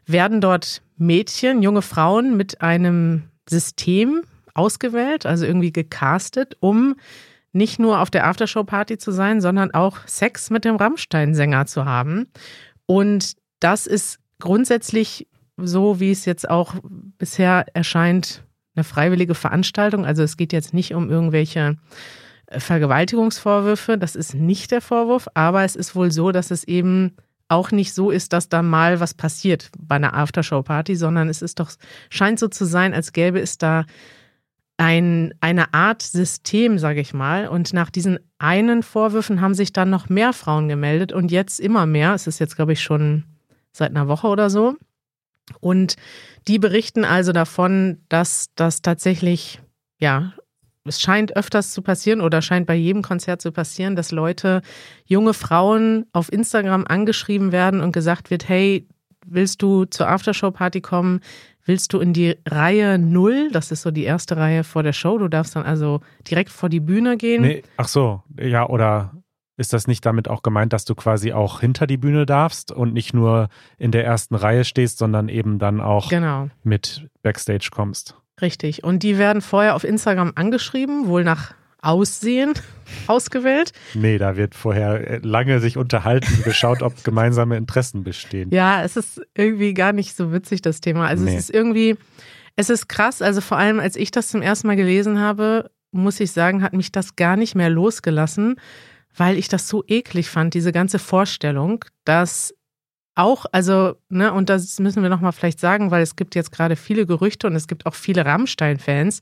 werden 0.07 0.41
dort 0.41 0.83
Mädchen, 0.97 1.63
junge 1.63 1.83
Frauen 1.83 2.37
mit 2.37 2.61
einem 2.61 3.25
System 3.49 4.23
ausgewählt, 4.55 5.27
also 5.27 5.45
irgendwie 5.45 5.73
gecastet, 5.73 6.57
um 6.61 6.97
nicht 7.53 7.79
nur 7.79 8.01
auf 8.01 8.11
der 8.11 8.27
Aftershow-Party 8.27 8.99
zu 8.99 9.11
sein, 9.11 9.41
sondern 9.41 9.73
auch 9.73 9.99
Sex 10.07 10.51
mit 10.51 10.65
dem 10.65 10.77
Rammstein-Sänger 10.77 11.67
zu 11.67 11.85
haben. 11.85 12.27
Und 12.87 13.33
das 13.61 13.87
ist 13.87 14.19
grundsätzlich 14.39 15.27
so 15.57 16.01
wie 16.01 16.11
es 16.11 16.25
jetzt 16.25 16.49
auch 16.49 16.75
bisher 17.19 17.67
erscheint, 17.75 18.45
eine 18.75 18.85
freiwillige 18.85 19.35
Veranstaltung. 19.35 20.05
Also 20.05 20.23
es 20.23 20.37
geht 20.37 20.53
jetzt 20.53 20.75
nicht 20.75 20.95
um 20.95 21.11
irgendwelche 21.11 21.77
äh, 22.47 22.61
Vergewaltigungsvorwürfe. 22.61 23.97
Das 23.97 24.15
ist 24.15 24.35
nicht 24.35 24.71
der 24.71 24.83
Vorwurf, 24.83 25.29
aber 25.35 25.65
es 25.65 25.77
ist 25.77 25.95
wohl 25.95 26.13
so, 26.13 26.31
dass 26.31 26.51
es 26.51 26.65
eben 26.65 27.17
auch 27.49 27.71
nicht 27.71 27.95
so 27.95 28.11
ist, 28.11 28.33
dass 28.33 28.49
da 28.49 28.63
mal 28.63 29.01
was 29.01 29.15
passiert 29.15 29.71
bei 29.79 29.95
einer 29.97 30.15
Aftershow-Party, 30.15 30.97
sondern 30.97 31.29
es 31.29 31.43
ist 31.43 31.61
doch, 31.61 31.71
scheint 32.11 32.39
so 32.39 32.49
zu 32.49 32.65
sein, 32.65 32.93
als 32.93 33.13
gäbe 33.13 33.41
es 33.41 33.57
da 33.57 33.85
ein, 34.79 35.33
eine 35.41 35.73
Art 35.73 36.03
System, 36.03 36.79
sage 36.79 37.01
ich 37.01 37.15
mal. 37.15 37.49
Und 37.49 37.73
nach 37.73 37.89
diesen 37.89 38.19
einen 38.39 38.83
Vorwürfen 38.83 39.41
haben 39.41 39.55
sich 39.55 39.73
dann 39.73 39.91
noch 39.91 40.09
mehr 40.09 40.33
Frauen 40.33 40.69
gemeldet 40.69 41.13
und 41.13 41.31
jetzt 41.31 41.61
immer 41.61 41.87
mehr. 41.87 42.15
Es 42.15 42.27
ist 42.27 42.41
jetzt, 42.41 42.57
glaube 42.57 42.73
ich, 42.75 42.83
schon 42.83 43.25
seit 43.77 43.91
einer 43.91 44.09
Woche 44.09 44.27
oder 44.29 44.51
so. 44.51 44.75
Und 45.61 45.97
die 46.49 46.59
berichten 46.59 47.05
also 47.05 47.33
davon, 47.33 47.99
dass 48.09 48.49
das 48.57 48.83
tatsächlich, 48.83 49.61
ja, 49.99 50.33
es 50.85 51.01
scheint 51.01 51.37
öfters 51.37 51.73
zu 51.73 51.83
passieren 51.83 52.21
oder 52.21 52.43
scheint 52.43 52.67
bei 52.67 52.75
jedem 52.75 53.03
Konzert 53.03 53.43
zu 53.43 53.53
passieren, 53.53 53.97
dass 53.97 54.13
Leute, 54.13 54.63
junge 55.05 55.35
Frauen 55.35 56.07
auf 56.13 56.33
Instagram 56.33 56.85
angeschrieben 56.87 57.53
werden 57.53 57.81
und 57.81 57.93
gesagt 57.93 58.31
wird, 58.31 58.49
hey, 58.49 58.87
willst 59.27 59.63
du 59.63 59.85
zur 59.85 60.09
Aftershow-Party 60.09 60.81
kommen? 60.81 61.21
Willst 61.65 61.93
du 61.93 61.99
in 61.99 62.13
die 62.13 62.37
Reihe 62.47 62.99
0? 62.99 63.51
Das 63.51 63.73
ist 63.73 63.83
so 63.83 63.91
die 63.91 64.05
erste 64.05 64.37
Reihe 64.37 64.63
vor 64.63 64.85
der 64.85 64.93
Show. 64.93 65.19
Du 65.19 65.27
darfst 65.27 65.57
dann 65.57 65.65
also 65.65 66.01
direkt 66.31 66.51
vor 66.51 66.69
die 66.69 66.79
Bühne 66.79 67.17
gehen. 67.17 67.43
Nee, 67.43 67.65
ach 67.77 67.89
so, 67.89 68.23
ja, 68.39 68.69
oder 68.69 69.16
ist 69.57 69.73
das 69.73 69.87
nicht 69.87 70.05
damit 70.05 70.29
auch 70.29 70.43
gemeint, 70.43 70.73
dass 70.73 70.85
du 70.85 70.95
quasi 70.95 71.33
auch 71.33 71.61
hinter 71.61 71.87
die 71.87 71.97
Bühne 71.97 72.27
darfst 72.27 72.73
und 72.73 72.93
nicht 72.93 73.15
nur 73.15 73.49
in 73.79 73.91
der 73.91 74.05
ersten 74.05 74.35
Reihe 74.35 74.65
stehst, 74.65 74.99
sondern 74.99 75.29
eben 75.29 75.59
dann 75.59 75.81
auch 75.81 76.09
genau. 76.09 76.49
mit 76.63 77.09
Backstage 77.23 77.69
kommst? 77.73 78.17
Richtig. 78.41 78.85
Und 78.85 79.03
die 79.03 79.19
werden 79.19 79.41
vorher 79.41 79.75
auf 79.75 79.85
Instagram 79.85 80.33
angeschrieben, 80.35 81.07
wohl 81.07 81.25
nach 81.25 81.55
Aussehen 81.81 82.53
ausgewählt. 83.07 83.73
Nee, 83.95 84.19
da 84.19 84.37
wird 84.37 84.55
vorher 84.55 85.21
lange 85.23 85.61
sich 85.61 85.77
unterhalten, 85.77 86.43
geschaut, 86.45 86.83
ob 86.83 87.03
gemeinsame 87.05 87.57
Interessen 87.57 88.05
bestehen. 88.05 88.51
Ja, 88.51 88.83
es 88.83 88.97
ist 88.97 89.23
irgendwie 89.35 89.73
gar 89.73 89.93
nicht 89.93 90.17
so 90.17 90.33
witzig, 90.33 90.63
das 90.63 90.81
Thema. 90.81 91.07
Also 91.07 91.25
nee. 91.25 91.35
es 91.35 91.45
ist 91.45 91.55
irgendwie, 91.55 91.97
es 92.57 92.69
ist 92.69 92.89
krass. 92.89 93.23
Also 93.23 93.41
vor 93.41 93.57
allem, 93.57 93.81
als 93.81 93.97
ich 93.97 94.11
das 94.11 94.29
zum 94.29 94.43
ersten 94.43 94.67
Mal 94.67 94.77
gelesen 94.77 95.19
habe, 95.21 95.71
muss 95.93 96.21
ich 96.21 96.33
sagen, 96.33 96.63
hat 96.63 96.75
mich 96.75 96.93
das 96.93 97.17
gar 97.17 97.37
nicht 97.37 97.55
mehr 97.55 97.71
losgelassen, 97.71 98.57
weil 99.17 99.39
ich 99.39 99.49
das 99.49 99.69
so 99.69 99.85
eklig 99.87 100.29
fand, 100.29 100.55
diese 100.55 100.73
ganze 100.73 100.99
Vorstellung, 100.99 101.85
dass 102.05 102.55
auch, 103.17 103.47
also, 103.51 103.95
ne, 104.11 104.31
und 104.33 104.51
das 104.51 104.79
müssen 104.79 105.03
wir 105.03 105.09
nochmal 105.09 105.33
vielleicht 105.33 105.59
sagen, 105.59 105.91
weil 105.91 106.03
es 106.03 106.17
gibt 106.17 106.35
jetzt 106.35 106.53
gerade 106.53 106.77
viele 106.77 107.07
Gerüchte 107.07 107.47
und 107.47 107.57
es 107.57 107.67
gibt 107.67 107.87
auch 107.87 107.95
viele 107.95 108.27
Rammstein-Fans, 108.27 109.21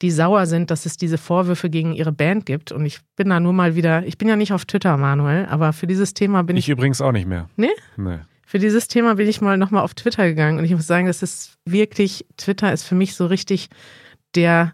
die 0.00 0.12
sauer 0.12 0.46
sind, 0.46 0.70
dass 0.70 0.86
es 0.86 0.96
diese 0.96 1.18
Vorwürfe 1.18 1.68
gegen 1.68 1.92
ihre 1.92 2.12
Band 2.12 2.46
gibt. 2.46 2.70
Und 2.70 2.86
ich 2.86 3.00
bin 3.16 3.30
da 3.30 3.40
nur 3.40 3.52
mal 3.52 3.74
wieder, 3.74 4.06
ich 4.06 4.16
bin 4.16 4.28
ja 4.28 4.36
nicht 4.36 4.52
auf 4.52 4.64
Twitter, 4.64 4.96
Manuel, 4.96 5.46
aber 5.46 5.72
für 5.72 5.88
dieses 5.88 6.14
Thema 6.14 6.44
bin 6.44 6.56
ich. 6.56 6.66
Ich 6.66 6.70
übrigens 6.70 7.00
auch 7.00 7.10
nicht 7.10 7.26
mehr. 7.26 7.48
Nee? 7.56 7.72
Nee. 7.96 8.20
Für 8.46 8.60
dieses 8.60 8.86
Thema 8.86 9.16
bin 9.16 9.28
ich 9.28 9.40
mal 9.40 9.56
nochmal 9.56 9.82
auf 9.82 9.94
Twitter 9.94 10.28
gegangen 10.28 10.58
und 10.60 10.64
ich 10.64 10.72
muss 10.72 10.86
sagen, 10.86 11.06
das 11.06 11.22
ist 11.22 11.58
wirklich, 11.64 12.24
Twitter 12.36 12.72
ist 12.72 12.84
für 12.84 12.94
mich 12.94 13.16
so 13.16 13.26
richtig 13.26 13.70
der 14.36 14.72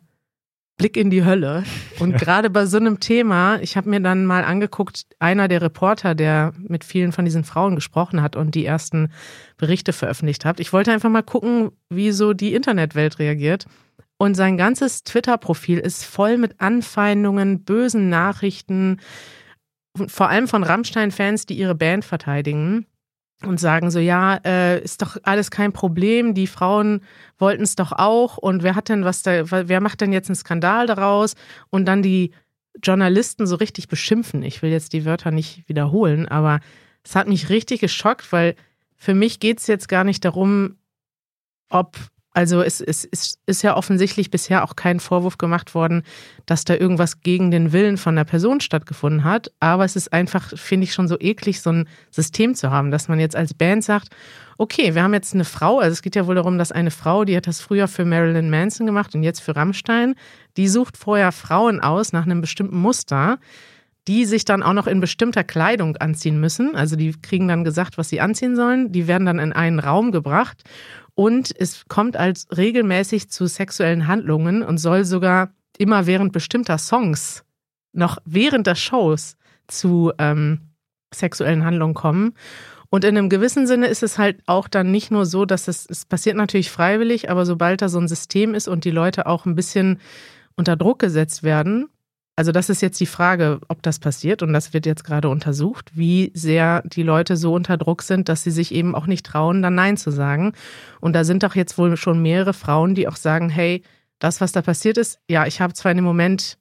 Blick 0.78 0.96
in 0.96 1.10
die 1.10 1.24
Hölle. 1.24 1.64
Und 1.98 2.12
ja. 2.12 2.16
gerade 2.16 2.50
bei 2.50 2.64
so 2.64 2.78
einem 2.78 3.00
Thema, 3.00 3.60
ich 3.60 3.76
habe 3.76 3.90
mir 3.90 4.00
dann 4.00 4.24
mal 4.24 4.44
angeguckt, 4.44 5.06
einer 5.18 5.48
der 5.48 5.60
Reporter, 5.60 6.14
der 6.14 6.54
mit 6.56 6.84
vielen 6.84 7.12
von 7.12 7.24
diesen 7.24 7.44
Frauen 7.44 7.74
gesprochen 7.74 8.22
hat 8.22 8.36
und 8.36 8.54
die 8.54 8.64
ersten 8.64 9.10
Berichte 9.56 9.92
veröffentlicht 9.92 10.44
hat. 10.44 10.60
Ich 10.60 10.72
wollte 10.72 10.92
einfach 10.92 11.10
mal 11.10 11.22
gucken, 11.22 11.72
wie 11.90 12.12
so 12.12 12.32
die 12.32 12.54
Internetwelt 12.54 13.18
reagiert. 13.18 13.66
Und 14.16 14.34
sein 14.34 14.56
ganzes 14.56 15.04
Twitter-Profil 15.04 15.78
ist 15.78 16.04
voll 16.04 16.38
mit 16.38 16.60
Anfeindungen, 16.60 17.64
bösen 17.64 18.08
Nachrichten, 18.08 19.00
vor 20.06 20.28
allem 20.28 20.48
von 20.48 20.62
Rammstein-Fans, 20.62 21.46
die 21.46 21.54
ihre 21.54 21.74
Band 21.74 22.04
verteidigen 22.04 22.86
und 23.44 23.60
sagen 23.60 23.90
so, 23.90 23.98
ja, 24.00 24.36
äh, 24.44 24.82
ist 24.82 25.02
doch 25.02 25.16
alles 25.22 25.50
kein 25.50 25.72
Problem, 25.72 26.34
die 26.34 26.46
Frauen 26.46 27.02
wollten 27.38 27.62
es 27.62 27.76
doch 27.76 27.92
auch 27.92 28.36
und 28.36 28.62
wer 28.62 28.74
hat 28.74 28.88
denn 28.88 29.04
was 29.04 29.22
da, 29.22 29.50
wer 29.50 29.80
macht 29.80 30.00
denn 30.00 30.12
jetzt 30.12 30.28
einen 30.28 30.36
Skandal 30.36 30.86
daraus 30.86 31.34
und 31.70 31.86
dann 31.86 32.02
die 32.02 32.32
Journalisten 32.82 33.46
so 33.46 33.56
richtig 33.56 33.88
beschimpfen. 33.88 34.42
Ich 34.42 34.62
will 34.62 34.70
jetzt 34.70 34.92
die 34.92 35.04
Wörter 35.04 35.30
nicht 35.30 35.68
wiederholen, 35.68 36.26
aber 36.28 36.60
es 37.04 37.14
hat 37.14 37.28
mich 37.28 37.48
richtig 37.48 37.80
geschockt, 37.80 38.32
weil 38.32 38.54
für 38.96 39.14
mich 39.14 39.40
geht 39.40 39.60
es 39.60 39.66
jetzt 39.66 39.88
gar 39.88 40.04
nicht 40.04 40.24
darum, 40.24 40.76
ob 41.68 41.96
also 42.34 42.62
es, 42.62 42.80
es, 42.80 43.08
es, 43.10 43.38
ist 43.46 43.62
ja 43.62 43.76
offensichtlich 43.76 44.30
bisher 44.30 44.62
auch 44.62 44.76
kein 44.76 45.00
Vorwurf 45.00 45.38
gemacht 45.38 45.74
worden, 45.74 46.02
dass 46.46 46.64
da 46.64 46.74
irgendwas 46.74 47.20
gegen 47.20 47.50
den 47.50 47.72
Willen 47.72 47.96
von 47.96 48.14
der 48.16 48.24
Person 48.24 48.60
stattgefunden 48.60 49.24
hat. 49.24 49.50
Aber 49.60 49.84
es 49.84 49.96
ist 49.96 50.12
einfach, 50.12 50.56
finde 50.56 50.84
ich, 50.84 50.92
schon 50.92 51.08
so 51.08 51.16
eklig, 51.18 51.60
so 51.60 51.70
ein 51.70 51.88
System 52.10 52.54
zu 52.54 52.70
haben, 52.70 52.90
dass 52.90 53.08
man 53.08 53.18
jetzt 53.18 53.34
als 53.34 53.54
Band 53.54 53.82
sagt, 53.82 54.10
okay, 54.58 54.94
wir 54.94 55.02
haben 55.02 55.14
jetzt 55.14 55.34
eine 55.34 55.44
Frau, 55.44 55.78
also 55.78 55.92
es 55.92 56.02
geht 56.02 56.16
ja 56.16 56.26
wohl 56.26 56.34
darum, 56.34 56.58
dass 56.58 56.72
eine 56.72 56.90
Frau, 56.90 57.24
die 57.24 57.36
hat 57.36 57.46
das 57.46 57.60
früher 57.60 57.88
für 57.88 58.04
Marilyn 58.04 58.50
Manson 58.50 58.86
gemacht 58.86 59.14
und 59.14 59.22
jetzt 59.22 59.40
für 59.40 59.56
Rammstein, 59.56 60.14
die 60.56 60.68
sucht 60.68 60.96
vorher 60.96 61.32
Frauen 61.32 61.80
aus 61.80 62.12
nach 62.12 62.24
einem 62.24 62.40
bestimmten 62.40 62.78
Muster 62.78 63.38
die 64.06 64.24
sich 64.24 64.46
dann 64.46 64.62
auch 64.62 64.72
noch 64.72 64.86
in 64.86 65.00
bestimmter 65.00 65.44
Kleidung 65.44 65.98
anziehen 65.98 66.40
müssen. 66.40 66.74
Also 66.74 66.96
die 66.96 67.12
kriegen 67.12 67.46
dann 67.46 67.62
gesagt, 67.62 67.98
was 67.98 68.08
sie 68.08 68.22
anziehen 68.22 68.56
sollen. 68.56 68.90
Die 68.90 69.06
werden 69.06 69.26
dann 69.26 69.38
in 69.38 69.52
einen 69.52 69.78
Raum 69.78 70.12
gebracht 70.12 70.64
und 71.18 71.52
es 71.58 71.86
kommt 71.88 72.16
als 72.16 72.46
regelmäßig 72.56 73.28
zu 73.28 73.48
sexuellen 73.48 74.06
Handlungen 74.06 74.62
und 74.62 74.78
soll 74.78 75.04
sogar 75.04 75.52
immer 75.76 76.06
während 76.06 76.32
bestimmter 76.32 76.78
Songs, 76.78 77.42
noch 77.92 78.18
während 78.24 78.68
der 78.68 78.76
Shows 78.76 79.36
zu 79.66 80.12
ähm, 80.18 80.60
sexuellen 81.12 81.64
Handlungen 81.64 81.94
kommen. 81.94 82.34
Und 82.88 83.04
in 83.04 83.18
einem 83.18 83.30
gewissen 83.30 83.66
Sinne 83.66 83.88
ist 83.88 84.04
es 84.04 84.16
halt 84.16 84.40
auch 84.46 84.68
dann 84.68 84.92
nicht 84.92 85.10
nur 85.10 85.26
so, 85.26 85.44
dass 85.44 85.66
es, 85.66 85.86
es 85.90 86.04
passiert 86.04 86.36
natürlich 86.36 86.70
freiwillig, 86.70 87.28
aber 87.28 87.44
sobald 87.46 87.82
da 87.82 87.88
so 87.88 87.98
ein 87.98 88.06
System 88.06 88.54
ist 88.54 88.68
und 88.68 88.84
die 88.84 88.92
Leute 88.92 89.26
auch 89.26 89.44
ein 89.44 89.56
bisschen 89.56 89.98
unter 90.54 90.76
Druck 90.76 91.00
gesetzt 91.00 91.42
werden, 91.42 91.88
also 92.38 92.52
das 92.52 92.68
ist 92.68 92.82
jetzt 92.82 93.00
die 93.00 93.06
Frage, 93.06 93.58
ob 93.66 93.82
das 93.82 93.98
passiert 93.98 94.44
und 94.44 94.52
das 94.52 94.72
wird 94.72 94.86
jetzt 94.86 95.02
gerade 95.02 95.28
untersucht, 95.28 95.90
wie 95.94 96.30
sehr 96.34 96.82
die 96.82 97.02
Leute 97.02 97.36
so 97.36 97.52
unter 97.52 97.76
Druck 97.76 98.00
sind, 98.00 98.28
dass 98.28 98.44
sie 98.44 98.52
sich 98.52 98.72
eben 98.72 98.94
auch 98.94 99.08
nicht 99.08 99.26
trauen, 99.26 99.60
dann 99.60 99.74
Nein 99.74 99.96
zu 99.96 100.12
sagen. 100.12 100.52
Und 101.00 101.14
da 101.14 101.24
sind 101.24 101.42
doch 101.42 101.56
jetzt 101.56 101.78
wohl 101.78 101.96
schon 101.96 102.22
mehrere 102.22 102.52
Frauen, 102.52 102.94
die 102.94 103.08
auch 103.08 103.16
sagen, 103.16 103.48
hey, 103.48 103.82
das, 104.20 104.40
was 104.40 104.52
da 104.52 104.62
passiert 104.62 104.98
ist, 104.98 105.18
ja, 105.28 105.46
ich 105.46 105.60
habe 105.60 105.74
zwar 105.74 105.90
in 105.90 105.98
dem 105.98 106.04
Moment 106.04 106.58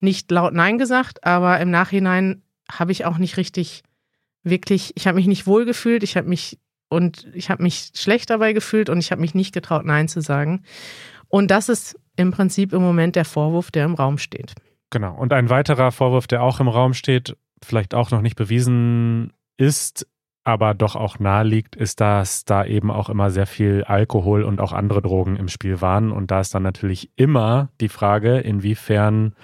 nicht 0.00 0.30
laut 0.30 0.52
Nein 0.52 0.76
gesagt, 0.76 1.24
aber 1.24 1.60
im 1.60 1.70
Nachhinein 1.70 2.42
habe 2.70 2.92
ich 2.92 3.06
auch 3.06 3.16
nicht 3.16 3.38
richtig, 3.38 3.84
wirklich, 4.42 4.92
ich 4.96 5.06
habe 5.06 5.16
mich 5.16 5.28
nicht 5.28 5.46
wohl 5.46 5.64
gefühlt, 5.64 6.02
ich 6.02 6.18
habe 6.18 6.28
mich 6.28 6.58
und 6.90 7.26
ich 7.32 7.48
habe 7.48 7.62
mich 7.62 7.92
schlecht 7.94 8.28
dabei 8.28 8.52
gefühlt 8.52 8.90
und 8.90 8.98
ich 8.98 9.12
habe 9.12 9.22
mich 9.22 9.34
nicht 9.34 9.54
getraut, 9.54 9.86
Nein 9.86 10.08
zu 10.08 10.20
sagen. 10.20 10.62
Und 11.28 11.50
das 11.50 11.70
ist 11.70 11.98
im 12.16 12.32
Prinzip 12.32 12.74
im 12.74 12.82
Moment 12.82 13.16
der 13.16 13.24
Vorwurf, 13.24 13.70
der 13.70 13.86
im 13.86 13.94
Raum 13.94 14.18
steht. 14.18 14.54
Genau. 14.90 15.14
Und 15.14 15.32
ein 15.32 15.50
weiterer 15.50 15.92
Vorwurf, 15.92 16.26
der 16.26 16.42
auch 16.42 16.60
im 16.60 16.68
Raum 16.68 16.94
steht, 16.94 17.36
vielleicht 17.62 17.94
auch 17.94 18.10
noch 18.10 18.20
nicht 18.20 18.36
bewiesen 18.36 19.32
ist, 19.56 20.06
aber 20.44 20.74
doch 20.74 20.94
auch 20.94 21.18
naheliegt, 21.18 21.74
ist, 21.74 22.00
dass 22.00 22.44
da 22.44 22.64
eben 22.64 22.90
auch 22.90 23.08
immer 23.08 23.30
sehr 23.30 23.46
viel 23.46 23.82
Alkohol 23.84 24.44
und 24.44 24.60
auch 24.60 24.72
andere 24.72 25.02
Drogen 25.02 25.36
im 25.36 25.48
Spiel 25.48 25.80
waren. 25.80 26.12
Und 26.12 26.30
da 26.30 26.40
ist 26.40 26.54
dann 26.54 26.62
natürlich 26.62 27.10
immer 27.16 27.70
die 27.80 27.88
Frage, 27.88 28.38
inwiefern 28.38 29.34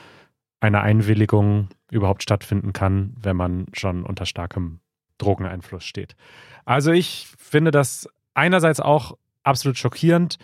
eine 0.61 0.81
Einwilligung 0.81 1.69
überhaupt 1.91 2.23
stattfinden 2.23 2.73
kann, 2.73 3.15
wenn 3.21 3.37
man 3.37 3.67
schon 3.73 4.05
unter 4.05 4.27
starkem 4.27 4.79
Drogeneinfluss 5.19 5.85
steht. 5.85 6.15
Also 6.65 6.93
ich 6.93 7.29
finde 7.37 7.73
das 7.73 8.09
einerseits 8.35 8.79
auch 8.79 9.17
absolut 9.43 9.77
schockierend, 9.77 10.39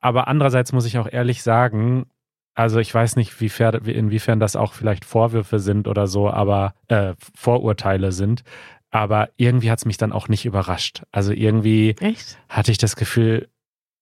aber 0.00 0.28
andererseits 0.28 0.72
muss 0.72 0.86
ich 0.86 0.98
auch 0.98 1.08
ehrlich 1.10 1.42
sagen, 1.42 2.06
also 2.54 2.78
ich 2.78 2.94
weiß 2.94 3.16
nicht, 3.16 3.40
wie 3.40 3.48
fair, 3.48 3.74
inwiefern 3.86 4.40
das 4.40 4.56
auch 4.56 4.72
vielleicht 4.72 5.04
Vorwürfe 5.04 5.58
sind 5.58 5.88
oder 5.88 6.06
so, 6.06 6.30
aber 6.30 6.74
äh, 6.88 7.14
Vorurteile 7.36 8.12
sind. 8.12 8.42
Aber 8.90 9.28
irgendwie 9.36 9.70
hat 9.70 9.78
es 9.80 9.86
mich 9.86 9.96
dann 9.96 10.12
auch 10.12 10.28
nicht 10.28 10.44
überrascht. 10.44 11.02
Also 11.10 11.32
irgendwie 11.32 11.96
Echt? 12.00 12.38
hatte 12.48 12.70
ich 12.70 12.78
das 12.78 12.94
Gefühl, 12.94 13.48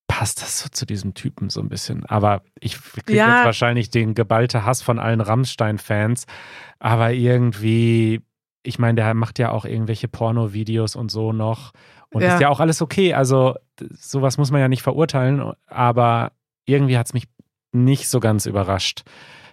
passt 0.06 0.42
das 0.42 0.60
so 0.60 0.68
zu 0.68 0.84
diesem 0.84 1.14
Typen 1.14 1.48
so 1.48 1.60
ein 1.62 1.70
bisschen. 1.70 2.04
Aber 2.04 2.42
ich 2.60 2.76
kriege 3.06 3.16
Ja. 3.16 3.28
jetzt 3.36 3.44
wahrscheinlich 3.44 3.88
den 3.88 4.12
geballte 4.12 4.66
Hass 4.66 4.82
von 4.82 4.98
allen 4.98 5.22
Rammstein-Fans. 5.22 6.26
Aber 6.78 7.12
irgendwie, 7.12 8.20
ich 8.62 8.78
meine, 8.78 8.96
der 8.96 9.14
macht 9.14 9.38
ja 9.38 9.50
auch 9.52 9.64
irgendwelche 9.64 10.08
Porno-Videos 10.08 10.94
und 10.96 11.10
so 11.10 11.32
noch. 11.32 11.72
Und 12.10 12.20
Ja. 12.20 12.34
ist 12.34 12.40
ja 12.42 12.50
auch 12.50 12.60
alles 12.60 12.82
okay. 12.82 13.14
Also 13.14 13.54
sowas 13.94 14.36
muss 14.36 14.50
man 14.50 14.60
ja 14.60 14.68
nicht 14.68 14.82
verurteilen. 14.82 15.52
Aber 15.66 16.32
irgendwie 16.66 16.98
hat 16.98 17.06
es 17.06 17.14
mich 17.14 17.24
nicht 17.72 18.08
so 18.08 18.20
ganz 18.20 18.46
überrascht, 18.46 19.02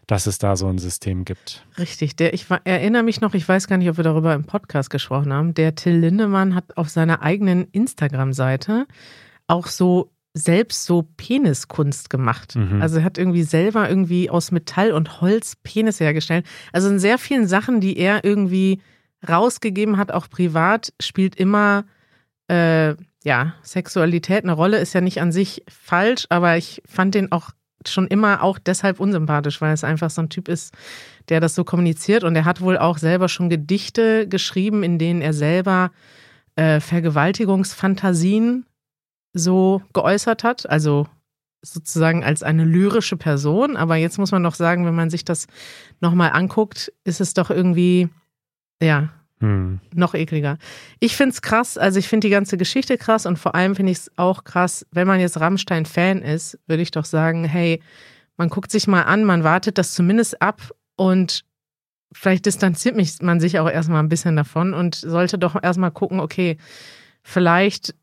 dass 0.07 0.27
es 0.27 0.39
da 0.39 0.55
so 0.55 0.67
ein 0.67 0.77
System 0.77 1.25
gibt. 1.25 1.65
Richtig, 1.77 2.15
der, 2.15 2.33
ich 2.33 2.47
erinnere 2.63 3.03
mich 3.03 3.21
noch, 3.21 3.33
ich 3.33 3.47
weiß 3.47 3.67
gar 3.67 3.77
nicht, 3.77 3.89
ob 3.89 3.97
wir 3.97 4.03
darüber 4.03 4.33
im 4.33 4.43
Podcast 4.43 4.89
gesprochen 4.89 5.31
haben, 5.33 5.53
der 5.53 5.75
Till 5.75 5.97
Lindemann 5.97 6.55
hat 6.55 6.77
auf 6.77 6.89
seiner 6.89 7.21
eigenen 7.21 7.65
Instagram-Seite 7.71 8.87
auch 9.47 9.67
so 9.67 10.11
selbst 10.33 10.85
so 10.85 11.07
Peniskunst 11.17 12.09
gemacht. 12.09 12.55
Mhm. 12.55 12.81
Also 12.81 12.99
er 12.99 13.03
hat 13.03 13.17
irgendwie 13.17 13.43
selber 13.43 13.89
irgendwie 13.89 14.29
aus 14.29 14.51
Metall 14.51 14.91
und 14.91 15.21
Holz 15.21 15.55
Penis 15.63 15.99
hergestellt. 15.99 16.45
Also 16.71 16.89
in 16.89 16.99
sehr 16.99 17.17
vielen 17.17 17.47
Sachen, 17.47 17.81
die 17.81 17.97
er 17.97 18.23
irgendwie 18.23 18.81
rausgegeben 19.27 19.97
hat, 19.97 20.11
auch 20.11 20.29
privat, 20.29 20.93
spielt 20.99 21.35
immer 21.35 21.85
äh, 22.47 22.95
ja 23.23 23.53
Sexualität 23.63 24.43
eine 24.43 24.53
Rolle. 24.53 24.77
Ist 24.79 24.93
ja 24.93 25.01
nicht 25.01 25.21
an 25.21 25.31
sich 25.31 25.63
falsch, 25.67 26.25
aber 26.29 26.57
ich 26.57 26.81
fand 26.85 27.15
den 27.15 27.31
auch 27.31 27.51
schon 27.87 28.07
immer 28.07 28.43
auch 28.43 28.59
deshalb 28.59 28.99
unsympathisch, 28.99 29.61
weil 29.61 29.73
es 29.73 29.83
einfach 29.83 30.09
so 30.09 30.21
ein 30.21 30.29
Typ 30.29 30.47
ist, 30.47 30.73
der 31.29 31.39
das 31.39 31.55
so 31.55 31.63
kommuniziert 31.63 32.23
und 32.23 32.35
er 32.35 32.45
hat 32.45 32.61
wohl 32.61 32.77
auch 32.77 32.97
selber 32.97 33.29
schon 33.29 33.49
Gedichte 33.49 34.27
geschrieben, 34.27 34.83
in 34.83 34.99
denen 34.99 35.21
er 35.21 35.33
selber 35.33 35.91
äh, 36.55 36.79
Vergewaltigungsfantasien 36.79 38.65
so 39.33 39.81
geäußert 39.93 40.43
hat, 40.43 40.69
also 40.69 41.07
sozusagen 41.61 42.23
als 42.23 42.43
eine 42.43 42.65
lyrische 42.65 43.17
Person. 43.17 43.77
Aber 43.77 43.95
jetzt 43.95 44.17
muss 44.17 44.31
man 44.31 44.43
doch 44.43 44.55
sagen, 44.55 44.85
wenn 44.85 44.95
man 44.95 45.09
sich 45.09 45.25
das 45.25 45.47
nochmal 45.99 46.31
anguckt, 46.31 46.91
ist 47.03 47.21
es 47.21 47.33
doch 47.33 47.49
irgendwie, 47.49 48.09
ja, 48.81 49.09
Hm. 49.41 49.79
noch 49.93 50.15
ekliger. 50.15 50.57
Ich 50.99 51.15
finde 51.15 51.31
es 51.31 51.41
krass, 51.41 51.77
also 51.77 51.97
ich 51.97 52.09
finde 52.09 52.27
die 52.27 52.31
ganze 52.31 52.57
Geschichte 52.57 52.97
krass 52.97 53.25
und 53.25 53.39
vor 53.39 53.55
allem 53.55 53.73
finde 53.73 53.93
ich 53.93 53.99
es 53.99 54.11
auch 54.17 54.43
krass, 54.43 54.85
wenn 54.91 55.07
man 55.07 55.21
jetzt 55.21 55.39
Rammstein-Fan 55.39 56.21
ist, 56.21 56.59
würde 56.67 56.83
ich 56.83 56.91
doch 56.91 57.05
sagen, 57.05 57.45
hey, 57.45 57.81
man 58.35 58.49
guckt 58.49 58.69
sich 58.69 58.85
mal 58.85 59.03
an, 59.03 59.23
man 59.23 59.45
wartet 59.45 59.77
das 59.77 59.93
zumindest 59.93 60.41
ab 60.41 60.71
und 60.97 61.45
vielleicht 62.11 62.45
distanziert 62.45 62.97
mich 62.97 63.21
man 63.21 63.39
sich 63.39 63.59
auch 63.59 63.69
erstmal 63.69 64.03
ein 64.03 64.09
bisschen 64.09 64.35
davon 64.35 64.73
und 64.73 64.95
sollte 64.95 65.37
doch 65.37 65.61
erstmal 65.61 65.91
gucken, 65.91 66.19
okay, 66.19 66.57
vielleicht, 67.23 67.95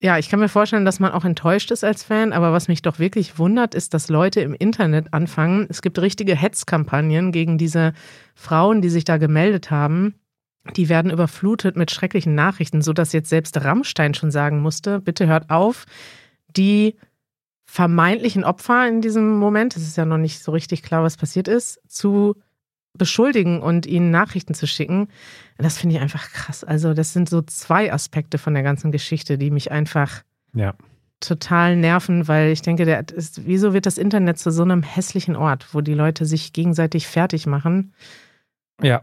ja, 0.00 0.18
ich 0.18 0.28
kann 0.28 0.38
mir 0.40 0.48
vorstellen, 0.48 0.84
dass 0.84 1.00
man 1.00 1.12
auch 1.12 1.24
enttäuscht 1.24 1.72
ist 1.72 1.82
als 1.82 2.04
Fan, 2.04 2.32
aber 2.32 2.52
was 2.52 2.68
mich 2.68 2.82
doch 2.82 3.00
wirklich 3.00 3.38
wundert, 3.38 3.74
ist, 3.74 3.92
dass 3.94 4.08
Leute 4.08 4.40
im 4.40 4.54
Internet 4.54 5.12
anfangen, 5.12 5.66
es 5.68 5.82
gibt 5.82 5.98
richtige 5.98 6.36
Hetzkampagnen 6.36 7.32
gegen 7.32 7.58
diese 7.58 7.92
Frauen, 8.36 8.82
die 8.82 8.90
sich 8.90 9.04
da 9.04 9.16
gemeldet 9.16 9.70
haben. 9.70 10.14
Die 10.74 10.88
werden 10.88 11.10
überflutet 11.10 11.76
mit 11.76 11.90
schrecklichen 11.90 12.34
Nachrichten, 12.34 12.82
sodass 12.82 13.12
jetzt 13.12 13.28
selbst 13.28 13.56
Rammstein 13.62 14.14
schon 14.14 14.30
sagen 14.30 14.60
musste, 14.60 15.00
bitte 15.00 15.26
hört 15.26 15.50
auf, 15.50 15.84
die 16.56 16.96
vermeintlichen 17.64 18.44
Opfer 18.44 18.88
in 18.88 19.00
diesem 19.00 19.38
Moment, 19.38 19.76
es 19.76 19.82
ist 19.82 19.96
ja 19.96 20.04
noch 20.04 20.18
nicht 20.18 20.42
so 20.42 20.52
richtig 20.52 20.82
klar, 20.82 21.02
was 21.02 21.16
passiert 21.16 21.48
ist, 21.48 21.80
zu 21.88 22.36
beschuldigen 22.96 23.60
und 23.60 23.84
ihnen 23.86 24.10
Nachrichten 24.10 24.54
zu 24.54 24.66
schicken. 24.66 25.08
Das 25.58 25.76
finde 25.78 25.96
ich 25.96 26.02
einfach 26.02 26.30
krass. 26.30 26.64
Also 26.64 26.94
das 26.94 27.12
sind 27.12 27.28
so 27.28 27.42
zwei 27.42 27.92
Aspekte 27.92 28.38
von 28.38 28.54
der 28.54 28.62
ganzen 28.62 28.90
Geschichte, 28.92 29.36
die 29.36 29.50
mich 29.50 29.70
einfach 29.70 30.22
Ja. 30.54 30.74
total 31.20 31.76
nerven, 31.76 32.28
weil 32.28 32.52
ich 32.52 32.62
denke, 32.62 32.84
der 32.86 33.06
ist, 33.10 33.46
wieso 33.46 33.74
wird 33.74 33.84
das 33.84 33.98
Internet 33.98 34.38
zu 34.38 34.50
so 34.50 34.62
einem 34.62 34.82
hässlichen 34.82 35.36
Ort, 35.36 35.74
wo 35.74 35.80
die 35.82 35.94
Leute 35.94 36.24
sich 36.24 36.52
gegenseitig 36.54 37.06
fertig 37.06 37.46
machen? 37.46 37.92
Ja. 38.82 39.02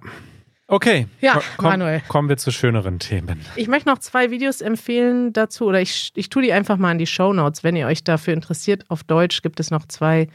Okay. 0.73 1.07
Ja, 1.21 1.33
Ko- 1.35 1.41
komm, 1.57 1.69
Manuel. 1.69 2.01
Kommen 2.07 2.29
wir 2.29 2.37
zu 2.37 2.51
schöneren 2.51 2.97
Themen. 2.99 3.39
Ich 3.55 3.67
möchte 3.67 3.87
noch 3.89 3.99
zwei 3.99 4.31
Videos 4.31 4.59
empfehlen 4.61 5.31
dazu 5.33 5.65
oder 5.67 5.79
ich, 5.81 6.11
ich 6.15 6.29
tue 6.29 6.41
die 6.41 6.51
einfach 6.51 6.77
mal 6.77 6.91
in 6.91 6.97
die 6.97 7.05
Show 7.05 7.31
Notes, 7.31 7.63
wenn 7.63 7.75
ihr 7.75 7.85
euch 7.85 8.03
dafür 8.03 8.33
interessiert. 8.33 8.83
Auf 8.89 9.03
Deutsch 9.03 9.41
gibt 9.43 9.59
es 9.59 9.69
noch 9.69 9.85
zwei 9.87 10.27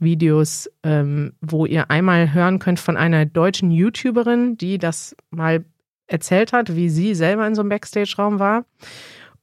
Videos, 0.00 0.68
ähm, 0.82 1.34
wo 1.40 1.66
ihr 1.66 1.90
einmal 1.90 2.34
hören 2.34 2.58
könnt 2.58 2.80
von 2.80 2.96
einer 2.96 3.26
deutschen 3.26 3.70
YouTuberin, 3.70 4.56
die 4.58 4.78
das 4.78 5.14
mal 5.30 5.64
erzählt 6.08 6.52
hat, 6.52 6.74
wie 6.74 6.88
sie 6.88 7.14
selber 7.14 7.46
in 7.46 7.54
so 7.54 7.62
einem 7.62 7.68
Backstage-Raum 7.70 8.38
war. 8.38 8.64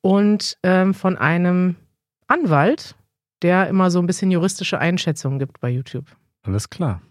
Und 0.01 0.57
ähm, 0.63 0.93
von 0.93 1.17
einem 1.17 1.75
Anwalt, 2.27 2.95
der 3.41 3.67
immer 3.69 3.89
so 3.91 3.99
ein 3.99 4.07
bisschen 4.07 4.29
juristische 4.31 4.77
Einschätzungen 4.77 5.39
gibt 5.39 5.59
bei 5.61 5.69
YouTube. 5.69 6.05
Alles 6.43 6.69
klar. 6.69 7.01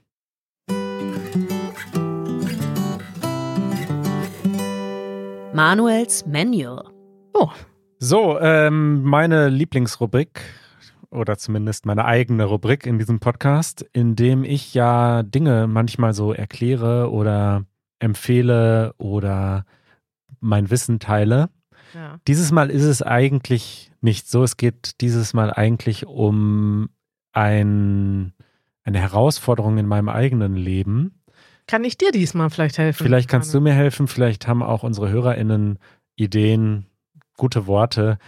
Manuels 5.54 6.24
Manual. 6.26 6.84
So, 7.98 8.40
ähm, 8.40 9.02
meine 9.02 9.50
Lieblingsrubrik 9.50 10.40
oder 11.10 11.36
zumindest 11.36 11.84
meine 11.84 12.06
eigene 12.06 12.46
Rubrik 12.46 12.86
in 12.86 12.98
diesem 12.98 13.20
Podcast, 13.20 13.84
in 13.92 14.16
dem 14.16 14.44
ich 14.44 14.72
ja 14.72 15.22
Dinge 15.22 15.66
manchmal 15.66 16.14
so 16.14 16.32
erkläre 16.32 17.10
oder 17.10 17.66
empfehle 17.98 18.94
oder 18.96 19.66
mein 20.40 20.70
Wissen 20.70 21.00
teile. 21.00 21.50
Ja. 21.94 22.18
Dieses 22.26 22.50
Mal 22.50 22.70
ist 22.70 22.84
es 22.84 23.02
eigentlich 23.02 23.92
nicht 24.00 24.30
so. 24.30 24.42
Es 24.42 24.56
geht 24.56 25.02
dieses 25.02 25.34
Mal 25.34 25.52
eigentlich 25.52 26.06
um 26.06 26.88
ein, 27.32 28.32
eine 28.84 28.98
Herausforderung 28.98 29.76
in 29.76 29.86
meinem 29.86 30.08
eigenen 30.08 30.56
Leben. 30.56 31.21
Kann 31.72 31.84
ich 31.84 31.96
dir 31.96 32.12
diesmal 32.12 32.50
vielleicht 32.50 32.76
helfen? 32.76 33.02
Vielleicht 33.02 33.30
kannst 33.30 33.54
du 33.54 33.60
mir 33.62 33.72
helfen, 33.72 34.06
vielleicht 34.06 34.46
haben 34.46 34.62
auch 34.62 34.82
unsere 34.82 35.08
HörerInnen 35.08 35.78
Ideen, 36.16 36.84
gute 37.38 37.66
Worte. 37.66 38.18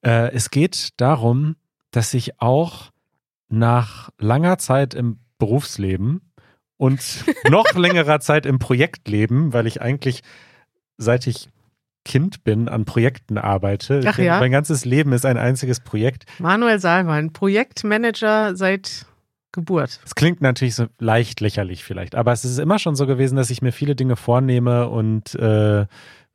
Äh, 0.00 0.32
es 0.32 0.48
geht 0.48 0.98
darum, 0.98 1.56
dass 1.90 2.14
ich 2.14 2.40
auch 2.40 2.92
nach 3.50 4.08
langer 4.16 4.56
Zeit 4.56 4.94
im 4.94 5.18
Berufsleben 5.38 6.22
und 6.78 7.22
noch 7.50 7.70
längerer 7.74 8.20
Zeit 8.20 8.46
im 8.46 8.58
Projektleben, 8.58 9.52
weil 9.52 9.66
ich 9.66 9.82
eigentlich 9.82 10.22
seit 10.96 11.26
ich 11.26 11.50
Kind 12.06 12.44
bin 12.44 12.66
an 12.66 12.86
Projekten 12.86 13.36
arbeite. 13.36 14.00
Ach 14.06 14.16
ja? 14.16 14.40
Mein 14.40 14.52
ganzes 14.52 14.86
Leben 14.86 15.12
ist 15.12 15.26
ein 15.26 15.36
einziges 15.36 15.80
Projekt. 15.80 16.24
Manuel 16.38 16.78
Salman, 16.78 17.34
Projektmanager 17.34 18.56
seit 18.56 19.04
Geburt. 19.56 20.00
Es 20.04 20.14
klingt 20.14 20.40
natürlich 20.40 20.76
so 20.76 20.86
leicht 20.98 21.40
lächerlich 21.40 21.82
vielleicht, 21.82 22.14
aber 22.14 22.32
es 22.32 22.44
ist 22.44 22.58
immer 22.58 22.78
schon 22.78 22.94
so 22.94 23.06
gewesen, 23.06 23.34
dass 23.34 23.50
ich 23.50 23.60
mir 23.62 23.72
viele 23.72 23.96
Dinge 23.96 24.14
vornehme 24.14 24.88
und 24.88 25.34
äh, 25.34 25.86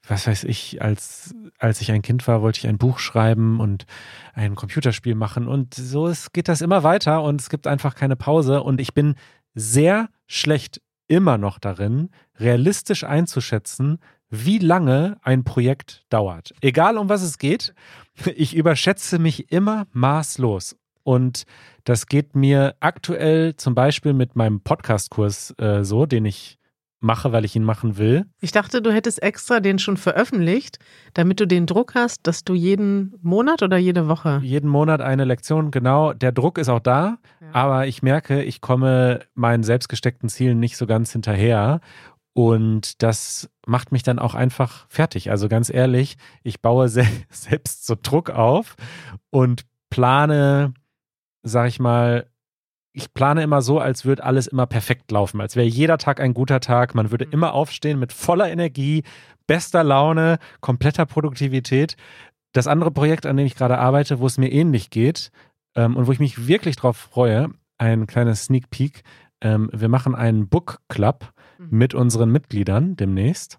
was 0.07 0.27
weiß 0.27 0.43
ich, 0.45 0.81
als, 0.81 1.33
als 1.59 1.79
ich 1.79 1.91
ein 1.91 2.01
Kind 2.01 2.27
war, 2.27 2.41
wollte 2.41 2.59
ich 2.59 2.67
ein 2.67 2.77
Buch 2.77 2.99
schreiben 2.99 3.59
und 3.59 3.85
ein 4.33 4.55
Computerspiel 4.55 5.15
machen 5.15 5.47
und 5.47 5.73
so 5.73 6.07
ist, 6.07 6.33
geht 6.33 6.47
das 6.47 6.61
immer 6.61 6.83
weiter 6.83 7.23
und 7.23 7.39
es 7.39 7.49
gibt 7.49 7.67
einfach 7.67 7.95
keine 7.95 8.15
Pause 8.15 8.63
und 8.63 8.81
ich 8.81 8.93
bin 8.93 9.15
sehr 9.53 10.09
schlecht 10.27 10.81
immer 11.07 11.37
noch 11.37 11.59
darin, 11.59 12.09
realistisch 12.39 13.03
einzuschätzen, 13.03 13.99
wie 14.29 14.59
lange 14.59 15.17
ein 15.21 15.43
Projekt 15.43 16.05
dauert. 16.09 16.53
Egal 16.61 16.97
um 16.97 17.09
was 17.09 17.21
es 17.21 17.37
geht, 17.37 17.75
ich 18.35 18.55
überschätze 18.55 19.19
mich 19.19 19.51
immer 19.51 19.87
maßlos. 19.91 20.77
Und 21.11 21.43
das 21.83 22.05
geht 22.05 22.35
mir 22.35 22.75
aktuell 22.79 23.55
zum 23.57 23.75
Beispiel 23.75 24.13
mit 24.13 24.35
meinem 24.37 24.61
Podcast-Kurs 24.61 25.55
äh, 25.57 25.83
so, 25.83 26.05
den 26.05 26.23
ich 26.25 26.57
mache, 27.01 27.31
weil 27.33 27.43
ich 27.43 27.55
ihn 27.55 27.63
machen 27.65 27.97
will. 27.97 28.25
Ich 28.39 28.51
dachte, 28.51 28.81
du 28.81 28.93
hättest 28.93 29.21
extra 29.21 29.59
den 29.59 29.77
schon 29.79 29.97
veröffentlicht, 29.97 30.77
damit 31.13 31.39
du 31.41 31.47
den 31.47 31.65
Druck 31.65 31.95
hast, 31.95 32.27
dass 32.27 32.43
du 32.45 32.53
jeden 32.53 33.13
Monat 33.21 33.61
oder 33.63 33.77
jede 33.77 34.07
Woche. 34.07 34.39
Jeden 34.43 34.69
Monat 34.69 35.01
eine 35.01 35.25
Lektion, 35.25 35.71
genau. 35.71 36.13
Der 36.13 36.31
Druck 36.31 36.57
ist 36.57 36.69
auch 36.69 36.79
da, 36.79 37.17
Ja. 37.41 37.47
aber 37.53 37.87
ich 37.87 38.03
merke, 38.03 38.43
ich 38.43 38.61
komme 38.61 39.19
meinen 39.33 39.63
selbstgesteckten 39.63 40.29
Zielen 40.29 40.59
nicht 40.59 40.77
so 40.77 40.85
ganz 40.85 41.11
hinterher. 41.11 41.81
Und 42.33 43.01
das 43.03 43.49
macht 43.65 43.91
mich 43.91 44.03
dann 44.03 44.19
auch 44.19 44.35
einfach 44.35 44.85
fertig. 44.87 45.29
Also 45.31 45.49
ganz 45.49 45.69
ehrlich, 45.73 46.15
ich 46.43 46.61
baue 46.61 46.87
se 46.87 47.03
selbst 47.29 47.85
so 47.85 47.95
Druck 48.01 48.29
auf 48.29 48.75
und 49.31 49.63
plane, 49.89 50.73
sag 51.43 51.67
ich 51.67 51.79
mal, 51.79 52.27
ich 52.93 53.13
plane 53.13 53.41
immer 53.43 53.61
so, 53.61 53.79
als 53.79 54.03
würde 54.05 54.23
alles 54.23 54.47
immer 54.47 54.65
perfekt 54.65 55.11
laufen, 55.11 55.39
als 55.39 55.55
wäre 55.55 55.65
jeder 55.67 55.97
Tag 55.97 56.19
ein 56.19 56.33
guter 56.33 56.59
Tag. 56.59 56.93
Man 56.93 57.11
würde 57.11 57.25
Mhm. 57.25 57.31
immer 57.31 57.53
aufstehen 57.53 57.99
mit 57.99 58.11
voller 58.11 58.51
Energie, 58.51 59.03
bester 59.47 59.83
Laune, 59.83 60.39
kompletter 60.59 61.05
Produktivität. 61.05 61.95
Das 62.53 62.67
andere 62.67 62.91
Projekt, 62.91 63.25
an 63.25 63.37
dem 63.37 63.45
ich 63.45 63.55
gerade 63.55 63.77
arbeite, 63.77 64.19
wo 64.19 64.27
es 64.27 64.37
mir 64.37 64.51
ähnlich 64.51 64.89
geht 64.89 65.31
ähm, 65.75 65.95
und 65.95 66.07
wo 66.07 66.11
ich 66.11 66.19
mich 66.19 66.47
wirklich 66.47 66.75
drauf 66.75 66.97
freue, 66.97 67.49
ein 67.77 68.07
kleines 68.07 68.45
Sneak 68.45 68.69
Peek. 68.69 69.03
Ähm, 69.39 69.69
wir 69.73 69.87
machen 69.87 70.13
einen 70.13 70.49
Book 70.49 70.79
Club 70.89 71.31
Mhm. 71.59 71.67
mit 71.71 71.93
unseren 71.93 72.29
Mitgliedern 72.31 72.95
demnächst. 72.97 73.57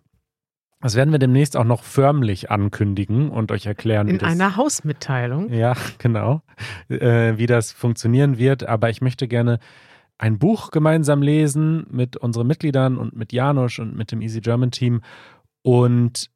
Das 0.83 0.95
werden 0.97 1.13
wir 1.13 1.19
demnächst 1.19 1.57
auch 1.57 1.65
noch 1.65 1.83
förmlich 1.85 2.51
ankündigen 2.51 3.31
und 3.31 3.51
euch 3.53 3.67
erklären, 3.67 4.09
In 4.09 4.19
das 4.19 4.31
einer 4.31 4.57
Hausmitteilung. 4.57 5.53
ja, 5.53 5.75
genau, 5.99 6.43
äh, 6.89 7.39
wie 7.39 7.47
das 7.47 7.73
funktionieren 7.73 8.37
wird. 8.37 8.65
Aber 8.65 8.91
ich 8.91 9.01
möchte 9.01 9.29
gerne 9.29 9.59
ein 10.19 10.39
Buch 10.39 10.71
gemeinsam 10.71 11.23
lesen 11.23 11.87
mit 11.91 12.17
unseren 12.17 12.47
Mitgliedern 12.47 12.99
und 12.99 13.17
mit 13.17 13.33
Janusz 13.33 13.79
und 13.79 13.97
mit 13.97 14.13
dem 14.13 14.21
Easy 14.21 14.41
German 14.41 14.71
Team. 14.73 15.01
Und 15.63 16.31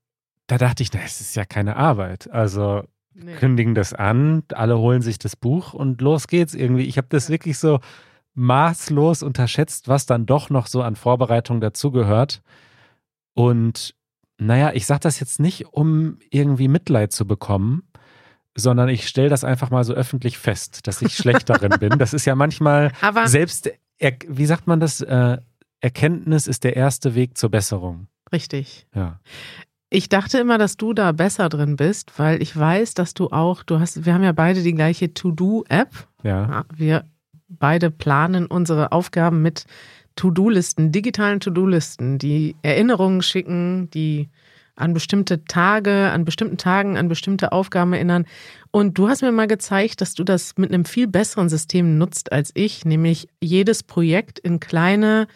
da 0.47 0.59
dachte 0.59 0.83
ich, 0.83 0.93
na, 0.93 1.01
es 1.05 1.21
ist 1.21 1.35
ja 1.37 1.45
keine 1.45 1.77
Arbeit. 1.77 2.31
Also 2.31 2.85
Nee. 3.19 3.33
kündigen 3.37 3.75
das 3.75 3.95
an, 3.95 4.43
alle 4.53 4.77
holen 4.79 5.01
sich 5.03 5.19
das 5.19 5.37
Buch 5.37 5.73
und 5.73 6.03
los 6.03 6.29
geht's 6.29 6.55
irgendwie. 6.55 6.85
Ich 6.85 6.99
habe 6.99 7.07
das 7.11 7.29
Ja. 7.29 7.33
wirklich 7.33 7.59
so 7.59 7.81
maßlos 8.35 9.23
unterschätzt, 9.23 9.89
was 9.89 10.05
dann 10.07 10.27
doch 10.27 10.51
noch 10.51 10.67
so 10.67 10.83
an 10.83 10.97
Vorbereitung 10.97 11.61
dazugehört. 11.61 12.43
Und 13.35 13.95
naja, 14.39 14.73
ich 14.75 14.87
sage 14.87 15.01
das 15.01 15.21
jetzt 15.21 15.41
nicht, 15.41 15.67
um 15.73 16.19
irgendwie 16.31 16.69
Mitleid 16.69 17.13
zu 17.13 17.27
bekommen, 17.27 17.89
sondern 18.55 18.89
ich 18.89 19.07
stelle 19.09 19.29
das 19.29 19.45
einfach 19.45 19.71
mal 19.71 19.85
so 19.85 19.93
öffentlich 19.95 20.39
fest, 20.39 20.87
dass 20.87 21.03
ich 21.03 21.15
schlecht 21.17 21.49
darin 21.51 21.79
bin. 21.79 21.99
Das 21.99 22.15
ist 22.15 22.25
ja 22.25 22.35
manchmal 22.35 22.93
Aber 23.01 23.27
selbst, 23.29 23.71
wie 24.29 24.47
sagt 24.47 24.67
man 24.67 24.81
das? 24.81 25.01
Äh, 25.01 25.39
Erkenntnis 25.81 26.47
ist 26.47 26.65
der 26.65 26.75
erste 26.75 27.15
Weg 27.15 27.37
zur 27.37 27.51
Besserung. 27.51 28.09
richtig. 28.33 28.87
Ja. 28.95 29.21
Ich 29.89 30.09
dachte 30.09 30.39
immer, 30.39 30.59
dass 30.59 30.77
du 30.77 30.93
da 30.95 31.13
besser 31.13 31.49
drin 31.49 31.77
bist, 31.77 32.19
weil 32.19 32.43
ich 32.43 32.57
weiß, 32.57 32.95
dass 32.95 33.15
du 33.15 33.29
auch, 33.29 33.63
du 33.63 33.79
hast, 33.79 34.05
wir 34.05 34.15
haben 34.15 34.25
ja 34.25 34.33
beide 34.33 34.63
die 34.63 34.75
gleiche 34.75 35.15
To-Do-App. 35.15 36.09
Ja, 36.25 36.65
Wir 36.75 37.05
beide 37.49 37.93
planen 37.93 38.47
unsere 38.47 38.91
Aufgaben 38.91 39.43
mit 39.43 39.65
To-Do-Listen, 40.17 40.93
digitalen 40.93 41.41
To-Do-Listen, 41.41 42.19
die 42.19 42.57
Erinnerungen 42.63 43.23
schicken, 43.23 43.91
die 43.91 44.29
an 44.77 44.93
bestimmte 44.93 45.45
Tage, 45.45 46.11
an 46.11 46.25
bestimmten 46.25 46.59
Tagen, 46.59 46.99
an 46.99 47.09
bestimmte 47.09 47.53
Aufgaben 47.53 47.95
erinnern. 47.95 48.27
Und 48.71 48.99
du 48.99 49.09
hast 49.09 49.23
mir 49.23 49.33
mal 49.33 49.47
gezeigt, 49.47 50.01
dass 50.01 50.15
du 50.15 50.23
das 50.23 50.57
mit 50.59 50.71
einem 50.71 50.85
viel 50.85 51.07
besseren 51.07 51.49
System 51.49 51.97
nutzt 51.97 52.31
als 52.31 52.51
ich, 52.55 52.85
nämlich 52.85 53.29
jedes 53.41 53.83
Projekt 53.83 54.39
in 54.39 54.61
kleine 54.61 55.29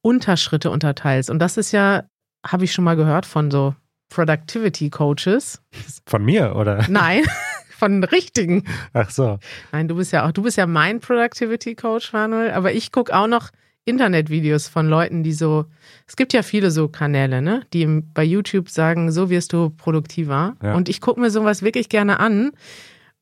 Unterschritte 0.00 0.70
unterteilst. 0.70 1.28
Und 1.28 1.40
das 1.40 1.58
ist 1.58 1.72
ja, 1.72 2.04
habe 2.46 2.64
ich 2.64 2.72
schon 2.72 2.84
mal 2.84 2.96
gehört 2.96 3.26
von 3.26 3.50
so 3.50 3.74
Productivity 4.08 4.88
Coaches. 4.88 5.62
Von 6.06 6.24
mir, 6.24 6.56
oder? 6.56 6.86
Nein, 6.88 7.24
von 7.70 8.02
richtigen. 8.02 8.64
Ach 8.94 9.10
so. 9.10 9.38
Nein, 9.72 9.88
du 9.88 9.96
bist 9.96 10.12
ja 10.12 10.26
auch, 10.26 10.32
du 10.32 10.42
bist 10.42 10.56
ja 10.56 10.66
mein 10.66 11.00
Productivity 11.00 11.74
Coach, 11.74 12.14
Manuel, 12.14 12.52
aber 12.52 12.72
ich 12.72 12.92
gucke 12.92 13.14
auch 13.14 13.26
noch 13.26 13.50
Internetvideos 13.84 14.68
von 14.68 14.88
Leuten, 14.88 15.22
die 15.22 15.32
so, 15.32 15.64
es 16.06 16.16
gibt 16.16 16.32
ja 16.32 16.42
viele 16.42 16.70
so 16.70 16.88
Kanäle, 16.88 17.42
ne, 17.42 17.62
die 17.72 17.86
bei 17.86 18.24
YouTube 18.24 18.68
sagen, 18.68 19.10
so 19.10 19.30
wirst 19.30 19.52
du 19.52 19.70
produktiver. 19.70 20.56
Ja. 20.62 20.74
Und 20.74 20.88
ich 20.88 21.00
gucke 21.00 21.20
mir 21.20 21.30
sowas 21.30 21.62
wirklich 21.62 21.88
gerne 21.88 22.20
an, 22.20 22.52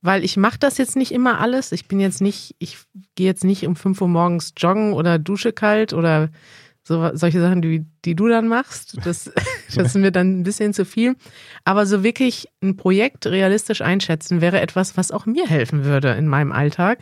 weil 0.01 0.25
ich 0.25 0.37
mache 0.37 0.59
das 0.59 0.79
jetzt 0.79 0.97
nicht 0.97 1.13
immer 1.13 1.41
alles. 1.41 1.73
Ich 1.73 1.89
bin 1.89 2.01
jetzt 2.01 2.21
nicht, 2.21 2.55
ich 2.59 2.79
gehe 3.15 3.27
jetzt 3.27 3.45
nicht 3.45 3.67
um 3.67 3.77
5 3.77 4.01
Uhr 4.01 4.09
morgens 4.09 4.53
joggen 4.57 4.93
oder 4.93 5.19
dusche 5.19 5.53
kalt 5.53 5.93
oder 5.93 6.31
so, 6.83 7.11
solche 7.15 7.41
Sachen, 7.41 7.61
die, 7.63 7.85
die 8.05 8.15
du 8.15 8.29
dann 8.29 8.49
machst. 8.49 8.97
Das, 9.05 9.31
das 9.75 9.89
ist 9.89 9.97
mir 9.97 10.11
dann 10.11 10.41
ein 10.41 10.43
bisschen 10.43 10.73
zu 10.73 10.85
viel. 10.85 11.17
Aber 11.65 11.87
so 11.87 12.03
wirklich 12.03 12.49
ein 12.63 12.77
Projekt 12.77 13.27
realistisch 13.27 13.83
einschätzen 13.83 14.41
wäre 14.41 14.61
etwas, 14.61 14.97
was 14.97 15.13
auch 15.13 15.27
mir 15.27 15.47
helfen 15.47 15.85
würde 15.85 16.11
in 16.13 16.27
meinem 16.27 16.53
Alltag. 16.53 17.01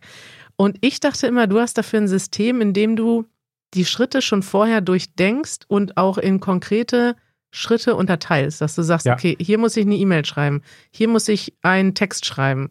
Und 0.56 0.78
ich 0.80 1.00
dachte 1.00 1.26
immer, 1.26 1.46
du 1.46 1.60
hast 1.60 1.78
dafür 1.78 2.00
ein 2.00 2.08
System, 2.08 2.60
in 2.60 2.72
dem 2.72 2.96
du 2.96 3.26
die 3.74 3.84
Schritte 3.84 4.22
schon 4.22 4.42
vorher 4.42 4.80
durchdenkst 4.80 5.60
und 5.68 5.96
auch 5.96 6.18
in 6.18 6.40
konkrete 6.40 7.16
Schritte 7.50 7.94
unterteilst, 7.96 8.60
dass 8.60 8.74
du 8.74 8.82
sagst, 8.82 9.06
Ja. 9.06 9.14
okay, 9.14 9.36
hier 9.40 9.58
muss 9.58 9.76
ich 9.76 9.86
eine 9.86 9.96
E-Mail 9.96 10.24
schreiben, 10.24 10.62
hier 10.90 11.08
muss 11.08 11.28
ich 11.28 11.54
einen 11.62 11.94
Text 11.94 12.26
schreiben 12.26 12.70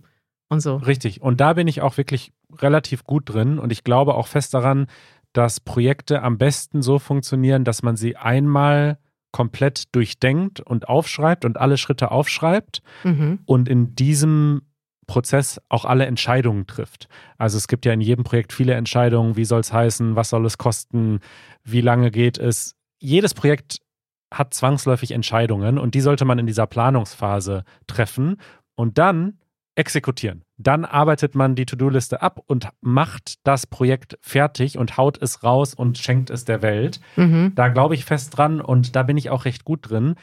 und 0.49 0.59
so. 0.61 0.75
Richtig. 0.77 1.21
Und 1.21 1.41
da 1.41 1.53
bin 1.53 1.67
ich 1.67 1.81
auch 1.81 1.97
wirklich 1.97 2.31
relativ 2.61 3.03
gut 3.03 3.23
drin 3.33 3.57
und 3.59 3.71
ich 3.71 3.83
glaube 3.83 4.13
auch 4.15 4.27
fest 4.27 4.53
daran, 4.53 4.87
dass 5.33 5.59
Projekte 5.59 6.21
am 6.21 6.37
besten 6.37 6.81
so 6.81 6.99
funktionieren, 6.99 7.63
dass 7.65 7.83
man 7.83 7.97
sie 7.97 8.15
einmal 8.15 8.97
komplett 9.31 9.93
durchdenkt 9.93 10.61
und 10.61 10.87
aufschreibt 10.87 11.43
und 11.43 11.57
alle 11.57 11.77
Schritte 11.77 12.11
aufschreibt 12.11 12.81
Mhm. 13.03 13.39
und 13.45 13.67
in 13.67 13.95
diesem 13.95 14.61
Prozess 15.07 15.61
auch 15.69 15.85
alle 15.85 16.05
Entscheidungen 16.05 16.67
trifft. 16.67 17.07
Also 17.37 17.57
es 17.57 17.67
gibt 17.67 17.85
ja 17.85 17.93
in 17.93 18.01
jedem 18.01 18.23
Projekt 18.23 18.53
viele 18.53 18.73
Entscheidungen, 18.73 19.35
wie 19.35 19.45
soll 19.45 19.61
es 19.61 19.73
heißen, 19.73 20.15
was 20.15 20.29
soll 20.29 20.45
es 20.45 20.57
kosten, 20.57 21.19
wie 21.63 21.81
lange 21.81 22.11
geht 22.11 22.37
es. 22.37 22.75
Jedes 22.99 23.33
Projekt 23.33 23.79
hat 24.33 24.53
zwangsläufig 24.53 25.11
Entscheidungen 25.11 25.77
und 25.77 25.95
die 25.95 26.01
sollte 26.01 26.25
man 26.25 26.39
in 26.39 26.47
dieser 26.47 26.67
Planungsphase 26.67 27.63
treffen 27.87 28.37
und 28.75 28.97
dann 28.97 29.39
exekutieren. 29.75 30.43
Dann 30.57 30.85
arbeitet 30.85 31.35
man 31.35 31.55
die 31.55 31.65
To-Do-Liste 31.65 32.21
ab 32.21 32.41
und 32.47 32.69
macht 32.81 33.45
das 33.45 33.67
Projekt 33.67 34.17
fertig 34.21 34.77
und 34.77 34.97
haut 34.97 35.21
es 35.21 35.43
raus 35.43 35.73
und 35.73 35.97
schenkt 35.97 36.29
es 36.29 36.45
der 36.45 36.61
Welt. 36.61 37.01
Mhm. 37.17 37.51
Da 37.55 37.67
glaube 37.67 37.93
ich 37.93 38.05
fest 38.05 38.37
dran 38.37 38.61
und 38.61 38.95
da 38.95 39.03
bin 39.03 39.17
ich 39.17 39.29
auch 39.29 39.45
recht 39.45 39.65
gut 39.65 39.89
drin. 39.89 40.15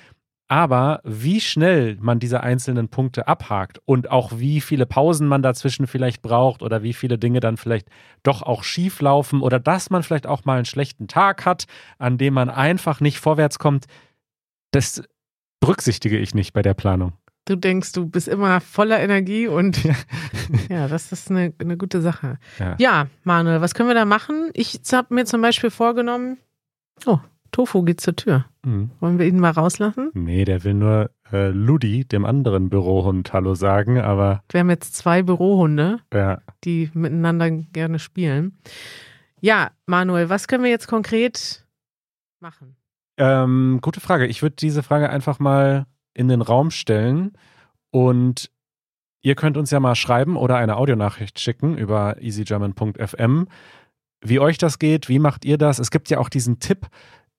Aber 0.49 1.01
wie 1.05 1.41
schnell 1.41 1.97
man 2.01 2.19
diese 2.19 2.43
einzelnen 2.43 2.89
Punkte 2.89 3.27
abhakt 3.27 3.81
und 3.87 4.11
auch 4.11 4.33
wie 4.37 4.61
viele 4.61 4.85
Pausen 4.85 5.27
man 5.27 5.43
dazwischen 5.43 5.87
vielleicht 5.87 6.21
braucht 6.21 6.63
oder 6.63 6.83
wie 6.83 6.93
viele 6.93 7.17
Dinge 7.19 7.41
dann 7.41 7.57
vielleicht 7.57 7.89
doch 8.23 8.43
auch 8.43 8.63
schief 8.63 9.01
laufen 9.01 9.41
oder 9.41 9.59
dass 9.59 9.89
man 9.89 10.03
vielleicht 10.03 10.27
auch 10.27 10.45
mal 10.45 10.57
einen 10.57 10.65
schlechten 10.67 11.09
Tag 11.09 11.47
hat, 11.47 11.65
an 11.99 12.19
dem 12.19 12.35
man 12.35 12.51
einfach 12.51 13.01
nicht 13.01 13.19
vorwärts 13.19 13.59
kommt, 13.59 13.87
das 14.73 15.03
berücksichtige 15.61 16.19
ich 16.19 16.35
nicht 16.35 16.53
bei 16.53 16.61
der 16.63 16.75
Planung. 16.75 17.15
Du 17.45 17.57
denkst, 17.57 17.93
du 17.93 18.07
bist 18.07 18.29
immer 18.29 18.61
voller 18.61 19.01
Energie 19.01 19.49
und 19.49 19.83
ja, 20.69 20.87
das 20.89 21.11
ist 21.11 21.31
eine, 21.31 21.53
eine 21.59 21.77
gute 21.77 22.01
Sache. 22.01 22.39
Ja. 22.59 22.77
Ja, 22.79 23.07
Manuel, 23.25 23.61
was 23.61 23.75
können 23.75 23.89
wir 23.89 23.95
da 23.95 24.05
machen? 24.05 24.51
Ich 24.55 24.81
habe 24.93 25.15
mir 25.15 25.25
zum 25.25 25.43
Beispiel 25.43 25.71
vorgenommen, 25.71 26.39
oh, 27.05 27.19
Tofu 27.53 27.83
geht 27.83 28.01
zur 28.01 28.17
Tür. 28.17 28.47
Hm. 28.65 28.91
Wollen 28.99 29.19
wir 29.19 29.27
ihn 29.27 29.39
mal 29.39 29.51
rauslassen? 29.51 30.11
Nee, 30.15 30.45
der 30.45 30.65
will 30.65 30.75
nur 30.75 31.11
äh, 31.31 31.49
Ludi, 31.49 32.05
dem 32.05 32.25
anderen 32.25 32.71
Bürohund, 32.71 33.33
Hallo 33.33 33.55
sagen, 33.55 34.01
aber 34.01 34.43
Wir 34.51 34.61
haben 34.61 34.71
jetzt 34.71 34.97
zwei 34.97 35.23
Bürohunde, 35.23 36.01
ja, 36.13 36.41
die 36.65 36.91
miteinander 36.95 37.51
gerne 37.51 37.99
spielen. 37.99 38.59
Ja, 39.41 39.71
Manuel, 39.87 40.29
was 40.29 40.49
können 40.49 40.65
wir 40.65 40.71
jetzt 40.71 40.89
konkret 40.89 41.67
machen? 42.41 42.77
Ähm, 43.19 43.79
gute 43.83 44.01
Frage. 44.01 44.27
Ich 44.27 44.43
würde 44.43 44.57
diese 44.57 44.83
Frage 44.83 45.11
einfach 45.11 45.39
mal 45.39 45.87
in 46.15 46.29
den 46.29 46.43
Raum 46.43 46.71
stellen 46.71 47.33
und 47.91 48.51
ihr 49.21 49.35
könnt 49.35 49.57
uns 49.57 49.71
ja 49.71 49.81
mal 49.81 49.95
schreiben 49.95 50.37
oder 50.37 50.57
eine 50.57 50.77
Audionachricht 50.77 51.39
schicken 51.39 51.77
über 51.77 52.17
easygerman.fm, 52.21 53.49
wie 54.25 54.39
euch 54.39 54.59
das 54.59 54.79
geht, 54.79 55.09
wie 55.09 55.19
macht 55.19 55.45
ihr 55.45 55.59
das? 55.59 55.79
Es 55.79 55.91
gibt 55.91 56.09
ja 56.09 56.19
auch 56.19 56.29
diesen 56.29 56.61
Tipp, 56.61 56.87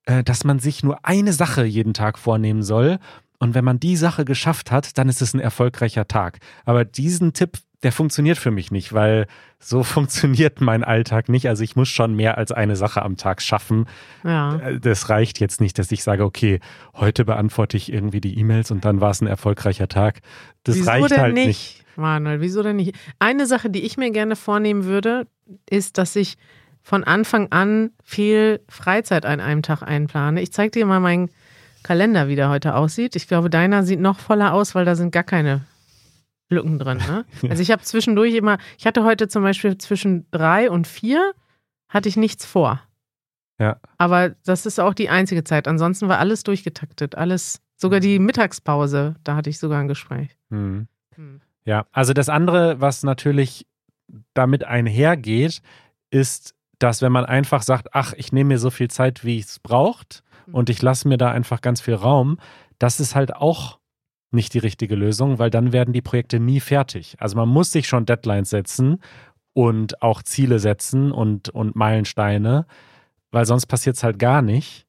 äh, 0.05 0.23
dass 0.23 0.43
man 0.43 0.59
sich 0.59 0.83
nur 0.83 1.05
eine 1.05 1.33
Sache 1.33 1.63
jeden 1.65 1.93
Tag 1.93 2.17
vornehmen 2.19 2.63
soll 2.63 2.99
und 3.43 3.55
wenn 3.55 3.65
man 3.65 3.77
die 3.77 3.97
Sache 3.97 4.23
geschafft 4.23 4.71
hat, 4.71 4.97
dann 4.97 5.09
ist 5.09 5.21
es 5.21 5.33
ein 5.33 5.41
erfolgreicher 5.41 6.07
Tag. 6.07 6.39
Aber 6.63 6.85
diesen 6.85 7.33
Tipp, 7.33 7.57
der 7.83 7.91
funktioniert 7.91 8.37
für 8.37 8.51
mich 8.51 8.71
nicht, 8.71 8.93
weil 8.93 9.27
so 9.59 9.83
funktioniert 9.83 10.61
mein 10.61 10.81
Alltag 10.85 11.27
nicht. 11.27 11.49
Also 11.49 11.61
ich 11.61 11.75
muss 11.75 11.89
schon 11.89 12.15
mehr 12.15 12.37
als 12.37 12.53
eine 12.53 12.77
Sache 12.77 13.01
am 13.01 13.17
Tag 13.17 13.41
schaffen. 13.41 13.85
Ja. 14.23 14.55
Äh, 14.59 14.79
Das 14.79 15.09
reicht 15.09 15.41
jetzt 15.41 15.59
nicht, 15.59 15.77
dass 15.77 15.91
ich 15.91 16.03
sage, 16.03 16.23
okay, 16.23 16.61
heute 16.93 17.25
beantworte 17.25 17.75
ich 17.75 17.91
irgendwie 17.91 18.21
die 18.21 18.39
E-Mails 18.39 18.71
und 18.71 18.85
dann 18.85 19.01
war 19.01 19.11
es 19.11 19.19
ein 19.19 19.27
erfolgreicher 19.27 19.89
Tag. 19.89 20.21
Das 20.63 20.77
Wieso 20.77 20.89
reicht 20.89 21.17
halt 21.17 21.33
nicht, 21.33 21.47
nicht. 21.47 21.85
Manuel? 21.97 22.39
Wieso 22.39 22.63
denn 22.63 22.77
nicht? 22.77 22.95
Eine 23.19 23.45
Sache, 23.45 23.69
die 23.69 23.81
ich 23.81 23.97
mir 23.97 24.11
gerne 24.11 24.37
vornehmen 24.37 24.85
würde, 24.85 25.27
ist, 25.69 25.97
dass 25.97 26.15
ich 26.15 26.37
von 26.83 27.03
Anfang 27.03 27.51
an 27.51 27.91
viel 28.03 28.61
Freizeit 28.67 29.25
an 29.25 29.39
einem 29.39 29.61
Tag 29.61 29.81
einplane. 29.81 30.41
Ich 30.41 30.51
zeige 30.51 30.71
dir 30.71 30.85
mal 30.85 30.99
meinen 30.99 31.29
Kalender, 31.81 32.27
wie 32.27 32.35
der 32.35 32.49
heute 32.49 32.75
aussieht. 32.75 33.15
Ich 33.15 33.27
glaube, 33.27 33.49
deiner 33.49 33.83
sieht 33.83 33.99
noch 33.99 34.19
voller 34.19 34.53
aus, 34.53 34.75
weil 34.75 34.85
da 34.85 34.95
sind 34.95 35.11
gar 35.11 35.23
keine 35.23 35.61
Lücken 36.49 36.79
drin. 36.79 36.97
Ne? 36.97 37.25
Also 37.49 37.61
ich 37.61 37.71
habe 37.71 37.81
zwischendurch 37.81 38.35
immer, 38.35 38.57
ich 38.77 38.85
hatte 38.85 39.03
heute 39.03 39.27
zum 39.27 39.43
Beispiel 39.43 39.77
zwischen 39.77 40.29
drei 40.31 40.69
und 40.69 40.87
vier 40.87 41.33
hatte 41.89 42.09
ich 42.09 42.17
nichts 42.17 42.45
vor. 42.45 42.81
Ja. 43.59 43.77
Aber 43.97 44.31
das 44.45 44.65
ist 44.65 44.79
auch 44.79 44.93
die 44.93 45.09
einzige 45.09 45.43
Zeit. 45.43 45.67
Ansonsten 45.67 46.09
war 46.09 46.19
alles 46.19 46.43
durchgetaktet. 46.43 47.15
Alles, 47.15 47.61
sogar 47.77 47.99
die 47.99 48.19
Mittagspause, 48.19 49.15
da 49.23 49.35
hatte 49.35 49.49
ich 49.49 49.59
sogar 49.59 49.79
ein 49.79 49.87
Gespräch. 49.87 50.35
Hm. 50.49 50.87
Hm. 51.15 51.41
Ja, 51.65 51.85
also 51.91 52.13
das 52.13 52.29
andere, 52.29 52.81
was 52.81 53.03
natürlich 53.03 53.65
damit 54.33 54.65
einhergeht, 54.65 55.61
ist, 56.09 56.55
dass 56.83 57.01
wenn 57.01 57.13
man 57.13 57.25
einfach 57.25 57.63
sagt, 57.63 57.89
ach, 57.93 58.13
ich 58.17 58.33
nehme 58.33 58.49
mir 58.49 58.59
so 58.59 58.69
viel 58.69 58.89
Zeit, 58.89 59.23
wie 59.23 59.39
es 59.39 59.59
braucht 59.59 60.21
und 60.51 60.69
ich 60.69 60.81
lasse 60.81 61.07
mir 61.07 61.17
da 61.17 61.31
einfach 61.31 61.61
ganz 61.61 61.79
viel 61.79 61.95
Raum, 61.95 62.37
das 62.77 62.99
ist 62.99 63.15
halt 63.15 63.33
auch 63.33 63.79
nicht 64.31 64.53
die 64.53 64.59
richtige 64.59 64.95
Lösung, 64.95 65.39
weil 65.39 65.49
dann 65.49 65.71
werden 65.71 65.93
die 65.93 66.01
Projekte 66.01 66.41
nie 66.41 66.59
fertig. 66.59 67.15
Also 67.19 67.37
man 67.37 67.47
muss 67.47 67.71
sich 67.71 67.87
schon 67.87 68.05
Deadlines 68.05 68.49
setzen 68.49 68.99
und 69.53 70.01
auch 70.01 70.23
Ziele 70.23 70.59
setzen 70.59 71.13
und, 71.13 71.49
und 71.49 71.75
Meilensteine, 71.77 72.65
weil 73.31 73.45
sonst 73.45 73.67
passiert 73.67 73.95
es 73.95 74.03
halt 74.03 74.19
gar 74.19 74.41
nicht. 74.41 74.85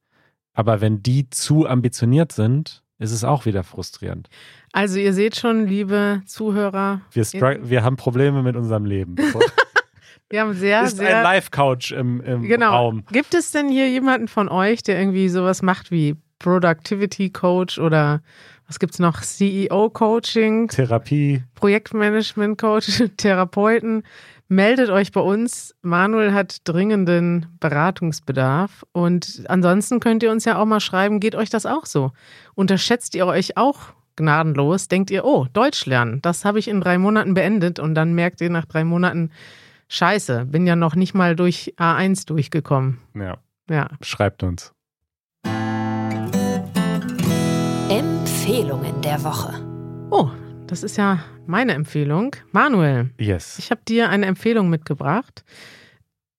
Aber 0.53 0.81
wenn 0.81 1.01
die 1.01 1.31
zu 1.31 1.69
ambitioniert 1.69 2.33
sind, 2.33 2.83
ist 2.99 3.13
es 3.13 3.23
auch 3.23 3.45
wieder 3.45 3.63
frustrierend. 3.63 4.29
Also 4.73 4.99
ihr 4.99 5.13
seht 5.13 5.37
schon, 5.37 5.67
liebe 5.67 6.23
Zuhörer, 6.27 7.03
Wir, 7.13 7.25
wir 7.63 7.85
haben 7.85 7.97
Probleme 7.97 8.43
mit 8.43 8.57
unserem 8.57 8.85
Leben. 8.85 9.15
wir 10.35 10.41
haben 10.41 10.55
sehr, 10.55 10.83
ist 10.83 10.95
ein 10.95 11.07
sehr. 11.07 11.23
Live-Couch 11.23 11.93
im, 11.93 12.21
im 12.21 12.43
Genau. 12.43 12.73
Raum. 12.73 13.05
Gibt 13.13 13.35
es 13.35 13.53
denn 13.53 13.69
hier 13.69 13.89
jemanden 13.89 14.27
von 14.27 14.49
euch, 14.49 14.83
der 14.83 14.99
irgendwie 14.99 15.29
sowas 15.29 15.63
macht 15.63 15.93
wie 15.93 16.17
Productivity 16.41 17.31
Coach 17.31 17.79
oder 17.79 18.21
was 18.67 18.81
gibt's 18.81 18.99
noch? 18.99 19.21
CEO 19.21 19.91
Coaching, 19.91 20.67
Therapie. 20.67 21.45
Projektmanagement 21.55 22.59
Coach, 22.59 23.05
Therapeuten? 23.17 24.03
Meldet 24.49 24.91
euch 24.91 25.13
bei 25.13 25.21
uns. 25.21 25.73
Manuel 25.83 26.35
hat 26.35 26.57
dringenden 26.65 27.47
Beratungsbedarf. 27.61 28.85
Und 28.91 29.45
ansonsten 29.49 30.01
könnt 30.01 30.25
ihr 30.25 30.33
uns 30.33 30.45
ja 30.45 30.59
auch 30.59 30.67
mal 30.67 30.81
schreiben, 30.81 31.21
geht 31.21 31.37
euch 31.37 31.49
das 31.49 31.65
auch 31.65 31.87
so? 31.87 32.11
Unterschätzt 32.57 33.15
ihr 33.15 33.27
euch 33.27 33.57
auch 33.57 33.93
gnadenlos, 34.17 34.89
denkt 34.89 35.13
ihr, 35.13 35.25
oh, 35.25 35.47
Deutsch 35.53 35.87
lernen, 35.87 36.21
das 36.23 36.45
habe 36.45 36.59
ich 36.59 36.67
in 36.67 36.81
drei 36.81 36.99
Monaten 36.99 37.35
beendet 37.35 37.79
und 37.79 37.95
dann 37.95 38.15
merkt 38.15 38.41
ihr 38.41 38.51
nach 38.51 38.65
drei 38.65 38.85
Monaten, 38.85 39.31
scheiße, 39.95 40.47
bin 40.47 40.67
ja 40.67 40.77
noch 40.77 40.95
nicht 40.97 41.15
mal 41.15 41.37
durch 41.37 41.75
A1 41.79 42.27
durchgekommen. 42.27 43.01
Ja. 43.15 43.39
Ja. 43.71 43.89
Schreibt 44.03 44.43
uns. 44.43 44.73
Empfehlungen 47.89 49.01
der 49.03 49.23
Woche. 49.25 49.55
Oh, 50.11 50.31
das 50.67 50.83
ist 50.83 50.97
ja 50.97 51.21
meine 51.47 51.73
Empfehlung. 51.73 52.35
Manuel, 52.53 53.11
Yes. 53.19 53.59
ich 53.59 53.71
habe 53.71 53.83
dir 53.87 54.09
eine 54.11 54.27
Empfehlung 54.27 54.69
mitgebracht. 54.69 55.45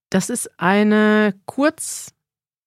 Das 0.10 0.30
ist 0.30 0.60
eine 0.60 1.34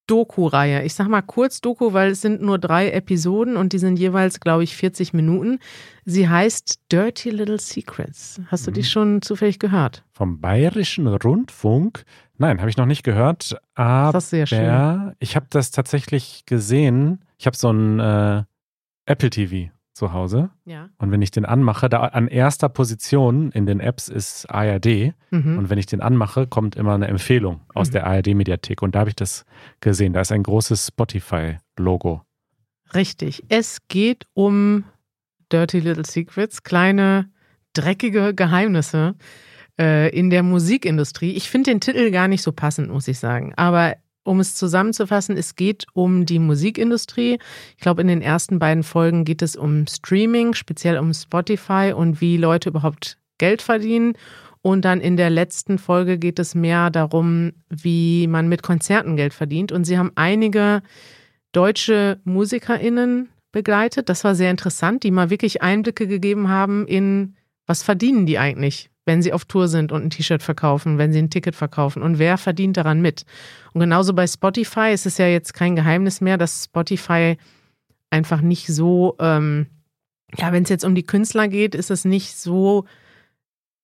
Kurz-Doku-Reihe. 0.08 0.84
Ich 0.84 0.94
sag 0.94 1.08
mal 1.08 1.20
Kurz-Doku, 1.22 1.92
weil 1.92 2.10
es 2.12 2.22
sind 2.22 2.40
nur 2.40 2.58
drei 2.58 2.90
Episoden 2.90 3.56
und 3.56 3.72
die 3.74 3.78
sind 3.78 3.98
jeweils, 3.98 4.40
glaube 4.40 4.64
ich, 4.64 4.74
40 4.74 5.12
Minuten. 5.12 5.58
Sie 6.06 6.28
heißt 6.28 6.80
Dirty 6.90 7.30
Little 7.30 7.60
Secrets. 7.60 8.40
Hast 8.48 8.66
du 8.66 8.70
die 8.70 8.80
Mhm. 8.80 8.84
schon 8.84 9.22
zufällig 9.22 9.58
gehört? 9.58 10.04
Vom 10.12 10.40
Bayerischen 10.40 11.06
Rundfunk. 11.06 12.04
Nein, 12.38 12.58
habe 12.60 12.70
ich 12.70 12.76
noch 12.78 12.86
nicht 12.86 13.02
gehört. 13.02 13.56
Aber 13.74 14.12
Das 14.12 14.24
ist 14.24 14.30
sehr 14.30 14.46
schön. 14.46 15.14
ich 15.18 15.36
habe 15.36 15.46
das 15.50 15.70
tatsächlich 15.72 16.44
gesehen. 16.46 17.20
Ich 17.38 17.46
habe 17.46 17.56
so 17.56 17.70
ein 17.70 18.00
äh, 18.00 18.42
Apple 19.06 19.30
TV 19.30 19.70
zu 19.98 20.12
Hause. 20.12 20.50
Ja. 20.64 20.88
Und 20.98 21.10
wenn 21.10 21.20
ich 21.20 21.30
den 21.30 21.44
anmache, 21.44 21.88
da 21.88 22.00
an 22.00 22.28
erster 22.28 22.68
Position 22.68 23.50
in 23.52 23.66
den 23.66 23.80
Apps 23.80 24.08
ist 24.08 24.46
ARD. 24.46 25.12
Mhm. 25.30 25.58
Und 25.58 25.70
wenn 25.70 25.78
ich 25.78 25.86
den 25.86 26.00
anmache, 26.00 26.46
kommt 26.46 26.76
immer 26.76 26.94
eine 26.94 27.08
Empfehlung 27.08 27.60
aus 27.74 27.88
Mhm. 27.88 27.92
der 27.92 28.06
ARD-Mediathek. 28.06 28.80
Und 28.80 28.94
da 28.94 29.00
habe 29.00 29.10
ich 29.10 29.16
das 29.16 29.44
gesehen. 29.80 30.12
Da 30.14 30.20
ist 30.20 30.32
ein 30.32 30.42
großes 30.42 30.86
Spotify-Logo. 30.88 32.22
Richtig. 32.94 33.44
Es 33.48 33.78
geht 33.88 34.24
um 34.34 34.84
Dirty 35.52 35.80
Little 35.80 36.06
Secrets, 36.06 36.62
kleine, 36.62 37.28
dreckige 37.74 38.34
Geheimnisse 38.34 39.14
äh, 39.78 40.08
in 40.16 40.30
der 40.30 40.42
Musikindustrie. 40.42 41.32
Ich 41.32 41.50
finde 41.50 41.70
den 41.70 41.80
Titel 41.80 42.10
gar 42.10 42.28
nicht 42.28 42.42
so 42.42 42.52
passend, 42.52 42.90
muss 42.90 43.08
ich 43.08 43.18
sagen. 43.18 43.52
Aber 43.56 43.96
um 44.24 44.40
es 44.40 44.54
zusammenzufassen, 44.54 45.36
es 45.36 45.56
geht 45.56 45.86
um 45.94 46.26
die 46.26 46.38
Musikindustrie. 46.38 47.38
Ich 47.76 47.82
glaube, 47.82 48.02
in 48.02 48.08
den 48.08 48.22
ersten 48.22 48.58
beiden 48.58 48.82
Folgen 48.82 49.24
geht 49.24 49.42
es 49.42 49.56
um 49.56 49.86
Streaming, 49.86 50.54
speziell 50.54 50.98
um 50.98 51.14
Spotify 51.14 51.92
und 51.96 52.20
wie 52.20 52.36
Leute 52.36 52.68
überhaupt 52.68 53.18
Geld 53.38 53.62
verdienen. 53.62 54.14
Und 54.60 54.84
dann 54.84 55.00
in 55.00 55.16
der 55.16 55.30
letzten 55.30 55.78
Folge 55.78 56.18
geht 56.18 56.38
es 56.38 56.54
mehr 56.54 56.90
darum, 56.90 57.52
wie 57.68 58.26
man 58.26 58.48
mit 58.48 58.62
Konzerten 58.62 59.16
Geld 59.16 59.32
verdient. 59.32 59.72
Und 59.72 59.84
sie 59.84 59.98
haben 59.98 60.12
einige 60.14 60.82
deutsche 61.52 62.20
MusikerInnen 62.24 63.28
begleitet. 63.52 64.08
Das 64.08 64.24
war 64.24 64.34
sehr 64.34 64.50
interessant, 64.50 65.04
die 65.04 65.10
mal 65.10 65.30
wirklich 65.30 65.62
Einblicke 65.62 66.06
gegeben 66.06 66.48
haben 66.48 66.86
in, 66.86 67.36
was 67.66 67.82
verdienen 67.82 68.26
die 68.26 68.38
eigentlich, 68.38 68.90
wenn 69.08 69.22
sie 69.22 69.32
auf 69.32 69.46
Tour 69.46 69.68
sind 69.68 69.90
und 69.90 70.04
ein 70.04 70.10
T-Shirt 70.10 70.42
verkaufen, 70.42 70.98
wenn 70.98 71.12
sie 71.12 71.18
ein 71.18 71.30
Ticket 71.30 71.56
verkaufen 71.56 72.02
und 72.02 72.18
wer 72.18 72.36
verdient 72.36 72.76
daran 72.76 73.00
mit. 73.00 73.24
Und 73.72 73.80
genauso 73.80 74.12
bei 74.12 74.26
Spotify 74.26 74.92
ist 74.92 75.06
es 75.06 75.16
ja 75.16 75.26
jetzt 75.26 75.54
kein 75.54 75.74
Geheimnis 75.74 76.20
mehr, 76.20 76.36
dass 76.36 76.64
Spotify 76.64 77.38
einfach 78.10 78.42
nicht 78.42 78.66
so, 78.66 79.16
ähm, 79.18 79.66
ja, 80.36 80.52
wenn 80.52 80.62
es 80.62 80.68
jetzt 80.68 80.84
um 80.84 80.94
die 80.94 81.06
Künstler 81.06 81.48
geht, 81.48 81.74
ist 81.74 81.90
es 81.90 82.04
nicht 82.04 82.36
so, 82.36 82.84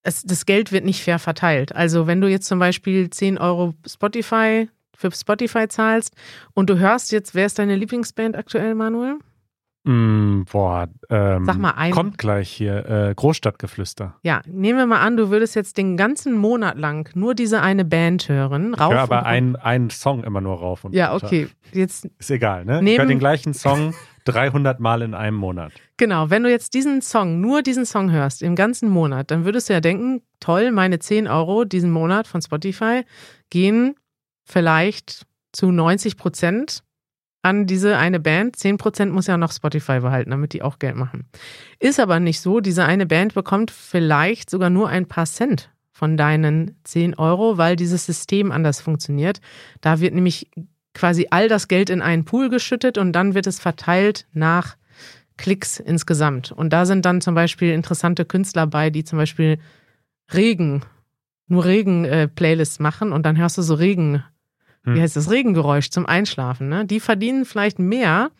es, 0.02 0.22
das 0.22 0.44
Geld 0.44 0.72
wird 0.72 0.84
nicht 0.84 1.02
fair 1.02 1.18
verteilt. 1.18 1.74
Also 1.74 2.06
wenn 2.06 2.20
du 2.20 2.28
jetzt 2.28 2.46
zum 2.46 2.58
Beispiel 2.58 3.08
10 3.08 3.38
Euro 3.38 3.74
Spotify 3.88 4.68
für 4.94 5.10
Spotify 5.10 5.66
zahlst 5.68 6.14
und 6.52 6.68
du 6.68 6.78
hörst 6.78 7.12
jetzt, 7.12 7.34
wer 7.34 7.46
ist 7.46 7.58
deine 7.58 7.76
Lieblingsband 7.76 8.36
aktuell, 8.36 8.74
Manuel? 8.74 9.18
Mm, 9.86 10.44
boah, 10.50 10.88
ähm, 11.10 11.44
Sag 11.44 11.58
mal 11.58 11.72
ein. 11.72 11.92
kommt 11.92 12.16
gleich 12.16 12.48
hier. 12.50 12.86
Äh, 12.88 13.14
Großstadtgeflüster. 13.14 14.16
Ja, 14.22 14.40
nehmen 14.46 14.78
wir 14.78 14.86
mal 14.86 15.00
an, 15.00 15.16
du 15.18 15.28
würdest 15.30 15.54
jetzt 15.54 15.76
den 15.76 15.96
ganzen 15.98 16.32
Monat 16.38 16.78
lang 16.78 17.10
nur 17.14 17.34
diese 17.34 17.60
eine 17.60 17.84
Band 17.84 18.28
hören. 18.30 18.72
Ich 18.74 18.80
Rauf 18.80 18.92
höre 18.94 19.00
aber 19.02 19.26
einen, 19.26 19.56
einen 19.56 19.90
Song 19.90 20.24
immer 20.24 20.40
nur 20.40 20.56
rauf 20.58 20.84
und 20.84 20.94
Ja, 20.94 21.10
runter. 21.12 21.26
okay. 21.26 21.48
Jetzt, 21.72 22.06
Ist 22.18 22.30
egal, 22.30 22.64
ne? 22.64 22.80
ich 22.82 22.98
höre 22.98 23.04
den 23.06 23.18
gleichen 23.18 23.52
Song 23.52 23.94
300 24.24 24.80
Mal 24.80 25.02
in 25.02 25.12
einem 25.12 25.36
Monat. 25.36 25.72
genau, 25.98 26.30
wenn 26.30 26.42
du 26.44 26.50
jetzt 26.50 26.72
diesen 26.72 27.02
Song, 27.02 27.42
nur 27.42 27.60
diesen 27.60 27.84
Song 27.84 28.10
hörst, 28.10 28.40
im 28.42 28.56
ganzen 28.56 28.88
Monat, 28.88 29.30
dann 29.30 29.44
würdest 29.44 29.68
du 29.68 29.74
ja 29.74 29.80
denken, 29.80 30.22
toll, 30.40 30.70
meine 30.72 30.98
10 30.98 31.28
Euro 31.28 31.66
diesen 31.66 31.90
Monat 31.90 32.26
von 32.26 32.40
Spotify 32.40 33.02
gehen 33.50 33.96
vielleicht 34.46 35.26
zu 35.52 35.70
90 35.70 36.16
Prozent 36.16 36.82
an 37.44 37.66
diese 37.66 37.98
eine 37.98 38.20
Band. 38.20 38.56
10 38.56 38.78
Prozent 38.78 39.12
muss 39.12 39.26
ja 39.26 39.36
noch 39.36 39.52
Spotify 39.52 40.00
behalten, 40.00 40.30
damit 40.30 40.54
die 40.54 40.62
auch 40.62 40.78
Geld 40.78 40.96
machen. 40.96 41.26
Ist 41.78 42.00
aber 42.00 42.18
nicht 42.18 42.40
so. 42.40 42.60
Diese 42.60 42.84
eine 42.86 43.06
Band 43.06 43.34
bekommt 43.34 43.70
vielleicht 43.70 44.48
sogar 44.48 44.70
nur 44.70 44.88
ein 44.88 45.06
paar 45.06 45.26
Cent 45.26 45.70
von 45.92 46.16
deinen 46.16 46.76
10 46.84 47.14
Euro, 47.14 47.58
weil 47.58 47.76
dieses 47.76 48.06
System 48.06 48.50
anders 48.50 48.80
funktioniert. 48.80 49.40
Da 49.82 50.00
wird 50.00 50.14
nämlich 50.14 50.50
quasi 50.94 51.26
all 51.30 51.48
das 51.48 51.68
Geld 51.68 51.90
in 51.90 52.00
einen 52.00 52.24
Pool 52.24 52.48
geschüttet 52.48 52.96
und 52.96 53.12
dann 53.12 53.34
wird 53.34 53.46
es 53.46 53.60
verteilt 53.60 54.26
nach 54.32 54.76
Klicks 55.36 55.78
insgesamt. 55.78 56.50
Und 56.50 56.72
da 56.72 56.86
sind 56.86 57.04
dann 57.04 57.20
zum 57.20 57.34
Beispiel 57.34 57.72
interessante 57.72 58.24
Künstler 58.24 58.66
bei, 58.66 58.88
die 58.88 59.04
zum 59.04 59.18
Beispiel 59.18 59.58
Regen, 60.32 60.82
nur 61.46 61.66
Regen-Playlists 61.66 62.78
machen 62.78 63.12
und 63.12 63.26
dann 63.26 63.36
hörst 63.36 63.58
du 63.58 63.62
so 63.62 63.74
Regen, 63.74 64.24
Hm. 64.84 64.94
wie 64.94 65.00
heißt 65.00 65.16
das, 65.16 65.30
Regengeräusch 65.30 65.90
zum 65.90 66.06
Einschlafen. 66.06 66.68
Ne? 66.68 66.84
Die 66.84 67.00
verdienen 67.00 67.44
vielleicht 67.44 67.78
mehr 67.78 68.30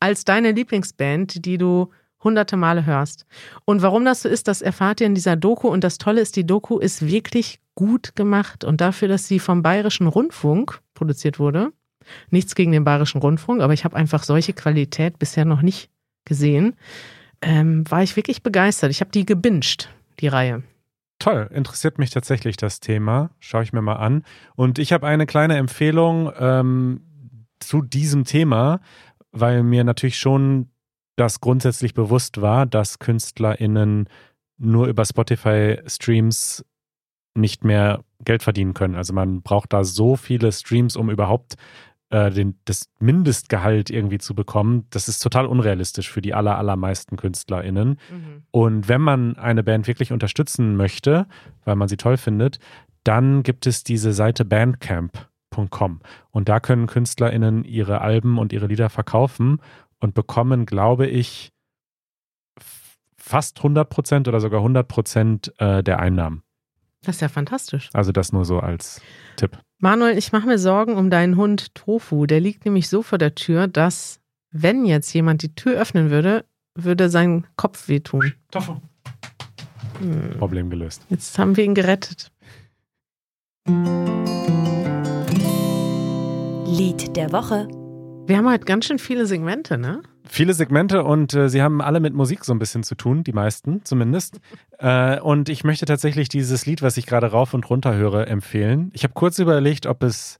als 0.00 0.24
deine 0.24 0.52
Lieblingsband, 0.52 1.44
die 1.44 1.58
du 1.58 1.90
hunderte 2.22 2.56
Male 2.56 2.86
hörst. 2.86 3.26
Und 3.64 3.82
warum 3.82 4.04
das 4.04 4.22
so 4.22 4.28
ist, 4.28 4.48
das 4.48 4.62
erfahrt 4.62 5.00
ihr 5.00 5.06
in 5.06 5.14
dieser 5.14 5.36
Doku. 5.36 5.68
Und 5.68 5.84
das 5.84 5.98
Tolle 5.98 6.20
ist, 6.20 6.36
die 6.36 6.46
Doku 6.46 6.78
ist 6.78 7.06
wirklich 7.06 7.60
gut 7.74 8.14
gemacht. 8.14 8.64
Und 8.64 8.80
dafür, 8.80 9.08
dass 9.08 9.26
sie 9.26 9.38
vom 9.38 9.62
Bayerischen 9.62 10.06
Rundfunk 10.06 10.80
produziert 10.94 11.38
wurde, 11.38 11.72
nichts 12.30 12.54
gegen 12.54 12.72
den 12.72 12.84
Bayerischen 12.84 13.20
Rundfunk, 13.20 13.62
aber 13.62 13.72
ich 13.72 13.84
habe 13.84 13.96
einfach 13.96 14.22
solche 14.22 14.52
Qualität 14.52 15.18
bisher 15.18 15.44
noch 15.44 15.62
nicht 15.62 15.90
gesehen, 16.24 16.76
ähm, 17.42 17.90
war 17.90 18.02
ich 18.02 18.16
wirklich 18.16 18.42
begeistert. 18.42 18.90
Ich 18.90 19.00
habe 19.00 19.10
die 19.10 19.24
gebinged, 19.24 19.88
die 20.20 20.28
Reihe. 20.28 20.62
Toll, 21.20 21.50
interessiert 21.52 21.98
mich 21.98 22.08
tatsächlich 22.08 22.56
das 22.56 22.80
Thema. 22.80 23.30
Schaue 23.40 23.62
ich 23.62 23.74
mir 23.74 23.82
mal 23.82 23.96
an. 23.96 24.24
Und 24.56 24.78
ich 24.78 24.92
habe 24.92 25.06
eine 25.06 25.26
kleine 25.26 25.58
Empfehlung 25.58 26.32
ähm, 26.38 27.02
zu 27.60 27.82
diesem 27.82 28.24
Thema, 28.24 28.80
weil 29.30 29.62
mir 29.62 29.84
natürlich 29.84 30.18
schon 30.18 30.70
das 31.16 31.40
grundsätzlich 31.40 31.92
bewusst 31.92 32.40
war, 32.40 32.64
dass 32.64 32.98
KünstlerInnen 32.98 34.08
nur 34.56 34.86
über 34.86 35.04
Spotify-Streams 35.04 36.64
nicht 37.34 37.64
mehr 37.64 38.02
Geld 38.24 38.42
verdienen 38.42 38.72
können. 38.72 38.94
Also 38.94 39.12
man 39.12 39.42
braucht 39.42 39.74
da 39.74 39.84
so 39.84 40.16
viele 40.16 40.50
Streams, 40.52 40.96
um 40.96 41.10
überhaupt 41.10 41.56
äh, 42.10 42.30
den, 42.30 42.58
das 42.64 42.90
Mindestgehalt 42.98 43.90
irgendwie 43.90 44.18
zu 44.18 44.34
bekommen. 44.34 44.86
Das 44.90 45.08
ist 45.08 45.20
total 45.20 45.46
unrealistisch 45.46 46.10
für 46.10 46.20
die 46.20 46.34
aller, 46.34 46.58
allermeisten 46.58 47.16
KünstlerInnen. 47.16 47.98
Und 48.50 48.88
wenn 48.88 49.00
man 49.00 49.36
eine 49.36 49.62
Band 49.62 49.86
wirklich 49.86 50.12
unterstützen 50.12 50.76
möchte, 50.76 51.26
weil 51.64 51.76
man 51.76 51.88
sie 51.88 51.96
toll 51.96 52.16
findet, 52.16 52.58
dann 53.04 53.42
gibt 53.42 53.66
es 53.66 53.84
diese 53.84 54.12
Seite 54.12 54.44
bandcamp.com. 54.44 56.00
Und 56.30 56.48
da 56.48 56.60
können 56.60 56.86
KünstlerInnen 56.86 57.64
ihre 57.64 58.00
Alben 58.00 58.38
und 58.38 58.52
ihre 58.52 58.66
Lieder 58.66 58.90
verkaufen 58.90 59.60
und 60.00 60.14
bekommen, 60.14 60.66
glaube 60.66 61.06
ich, 61.06 61.52
fast 63.16 63.58
100 63.58 63.88
Prozent 63.88 64.28
oder 64.28 64.40
sogar 64.40 64.60
100 64.60 64.88
Prozent 64.88 65.52
äh, 65.58 65.82
der 65.82 66.00
Einnahmen. 66.00 66.42
Das 67.02 67.16
ist 67.16 67.20
ja 67.22 67.28
fantastisch. 67.28 67.88
Also 67.92 68.12
das 68.12 68.32
nur 68.32 68.44
so 68.44 68.60
als 68.60 69.00
Tipp. 69.36 69.58
Manuel, 69.78 70.18
ich 70.18 70.32
mache 70.32 70.46
mir 70.46 70.58
Sorgen 70.58 70.96
um 70.96 71.08
deinen 71.08 71.36
Hund 71.36 71.74
Tofu. 71.74 72.26
Der 72.26 72.40
liegt 72.40 72.66
nämlich 72.66 72.88
so 72.88 73.02
vor 73.02 73.16
der 73.16 73.34
Tür, 73.34 73.66
dass, 73.68 74.20
wenn 74.50 74.84
jetzt 74.84 75.12
jemand 75.14 75.42
die 75.42 75.54
Tür 75.54 75.80
öffnen 75.80 76.10
würde, 76.10 76.44
würde 76.74 77.08
sein 77.08 77.46
Kopf 77.56 77.88
wehtun. 77.88 78.34
Tofu. 78.50 78.76
Hm. 80.00 80.38
Problem 80.38 80.68
gelöst. 80.68 81.06
Jetzt 81.08 81.38
haben 81.38 81.56
wir 81.56 81.64
ihn 81.64 81.74
gerettet. 81.74 82.30
Lied 86.66 87.16
der 87.16 87.32
Woche. 87.32 87.68
Wir 88.26 88.36
haben 88.36 88.48
heute 88.48 88.64
ganz 88.64 88.84
schön 88.86 88.98
viele 88.98 89.26
Segmente, 89.26 89.78
ne? 89.78 90.02
Viele 90.32 90.54
Segmente 90.54 91.02
und 91.02 91.34
äh, 91.34 91.48
sie 91.48 91.60
haben 91.60 91.82
alle 91.82 91.98
mit 91.98 92.14
Musik 92.14 92.44
so 92.44 92.52
ein 92.52 92.60
bisschen 92.60 92.84
zu 92.84 92.94
tun, 92.94 93.24
die 93.24 93.32
meisten 93.32 93.84
zumindest. 93.84 94.38
Äh, 94.78 95.18
und 95.18 95.48
ich 95.48 95.64
möchte 95.64 95.86
tatsächlich 95.86 96.28
dieses 96.28 96.66
Lied, 96.66 96.82
was 96.82 96.96
ich 96.96 97.06
gerade 97.06 97.26
rauf 97.32 97.52
und 97.52 97.68
runter 97.68 97.94
höre, 97.94 98.28
empfehlen. 98.28 98.92
Ich 98.94 99.02
habe 99.02 99.12
kurz 99.12 99.40
überlegt, 99.40 99.86
ob 99.86 100.04
es, 100.04 100.38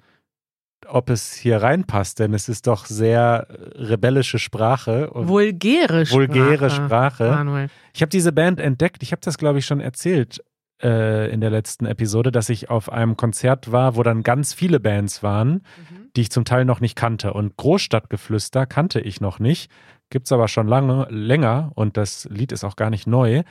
ob 0.87 1.11
es 1.11 1.35
hier 1.35 1.61
reinpasst, 1.61 2.21
denn 2.21 2.35
es 2.35 2.49
ist 2.49 2.69
doch 2.69 2.87
sehr 2.87 3.49
äh, 3.49 3.83
rebellische 3.83 4.39
Sprache 4.39 5.11
und 5.11 5.27
Vulgäre 5.27 6.07
Sprache. 6.07 6.19
vulgäre 6.19 6.71
Sprache. 6.71 7.31
Manuel. 7.31 7.67
Ich 7.93 8.03
habe 8.03 8.11
diese 8.11 8.31
Band 8.31 8.61
entdeckt, 8.61 9.03
ich 9.03 9.11
habe 9.11 9.23
das 9.25 9.39
glaube 9.39 9.59
ich 9.59 9.67
schon 9.67 9.81
erzählt, 9.81 10.41
äh, 10.83 11.31
in 11.31 11.41
der 11.41 11.51
letzten 11.51 11.87
Episode, 11.87 12.31
dass 12.33 12.49
ich 12.49 12.71
auf 12.71 12.91
einem 12.91 13.17
Konzert 13.17 13.71
war, 13.73 13.97
wo 13.97 14.03
dann 14.03 14.23
ganz 14.23 14.55
viele 14.55 14.81
Bands 14.81 15.23
waren, 15.23 15.53
Mhm. 15.53 16.11
die 16.17 16.23
ich 16.23 16.31
zum 16.31 16.45
Teil 16.45 16.65
noch 16.65 16.81
nicht 16.81 16.97
kannte. 16.97 17.33
Und 17.33 17.57
Großstadtgeflüster 17.57 18.67
kannte 18.67 19.01
ich 19.01 19.21
noch 19.21 19.39
nicht, 19.39 19.71
gibt 20.11 20.27
es 20.27 20.33
aber 20.33 20.49
schon 20.49 20.67
lange, 20.69 21.07
länger 21.11 21.73
und 21.75 21.97
das 21.97 22.27
Lied 22.31 22.53
ist 22.53 22.65
auch 22.65 22.77
gar 22.77 22.91
nicht 22.91 23.07
neu. 23.07 23.43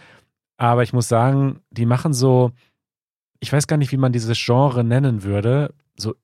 Aber 0.57 0.83
ich 0.83 0.91
muss 0.93 1.07
sagen, 1.07 1.61
die 1.71 1.85
machen 1.85 2.13
so, 2.13 2.51
ich 3.39 3.53
weiß 3.53 3.67
gar 3.67 3.77
nicht, 3.77 3.91
wie 3.93 3.97
man 3.97 4.11
dieses 4.11 4.37
Genre 4.43 4.83
nennen 4.83 5.23
würde, 5.23 5.73
so 5.97 6.15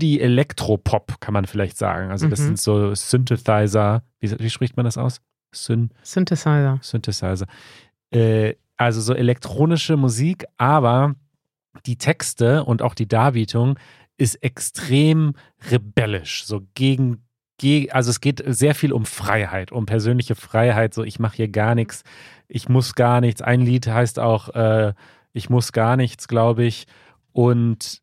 Indie-Elektropop, 0.00 1.20
kann 1.20 1.34
man 1.34 1.46
vielleicht 1.46 1.76
sagen. 1.76 2.10
Also 2.10 2.28
das 2.28 2.40
Mhm. 2.40 2.44
sind 2.44 2.60
so 2.60 2.94
Synthesizer, 2.94 4.02
wie, 4.20 4.38
wie 4.38 4.50
spricht 4.50 4.76
man 4.76 4.84
das 4.84 4.98
aus? 4.98 5.20
Syn 5.52 5.90
Synthesizer. 6.02 6.78
Synthesizer. 6.82 7.46
Äh, 8.12 8.54
also 8.76 9.00
so 9.00 9.14
elektronische 9.14 9.96
Musik, 9.96 10.44
aber 10.56 11.14
die 11.86 11.96
Texte 11.96 12.64
und 12.64 12.82
auch 12.82 12.94
die 12.94 13.08
Darbietung 13.08 13.78
ist 14.18 14.36
extrem 14.42 15.34
rebellisch, 15.70 16.44
so 16.46 16.62
gegen, 16.74 17.22
also 17.90 18.10
es 18.10 18.20
geht 18.20 18.42
sehr 18.46 18.74
viel 18.74 18.92
um 18.92 19.04
Freiheit, 19.04 19.72
um 19.72 19.86
persönliche 19.86 20.34
Freiheit, 20.34 20.94
so 20.94 21.04
ich 21.04 21.18
mache 21.18 21.36
hier 21.36 21.48
gar 21.48 21.74
nichts, 21.74 22.02
ich 22.48 22.68
muss 22.68 22.94
gar 22.94 23.20
nichts. 23.20 23.42
Ein 23.42 23.60
Lied 23.60 23.86
heißt 23.86 24.18
auch 24.18 24.50
äh, 24.54 24.94
ich 25.36 25.50
muss 25.50 25.72
gar 25.72 25.96
nichts, 25.98 26.28
glaube 26.28 26.64
ich. 26.64 26.86
Und 27.32 28.00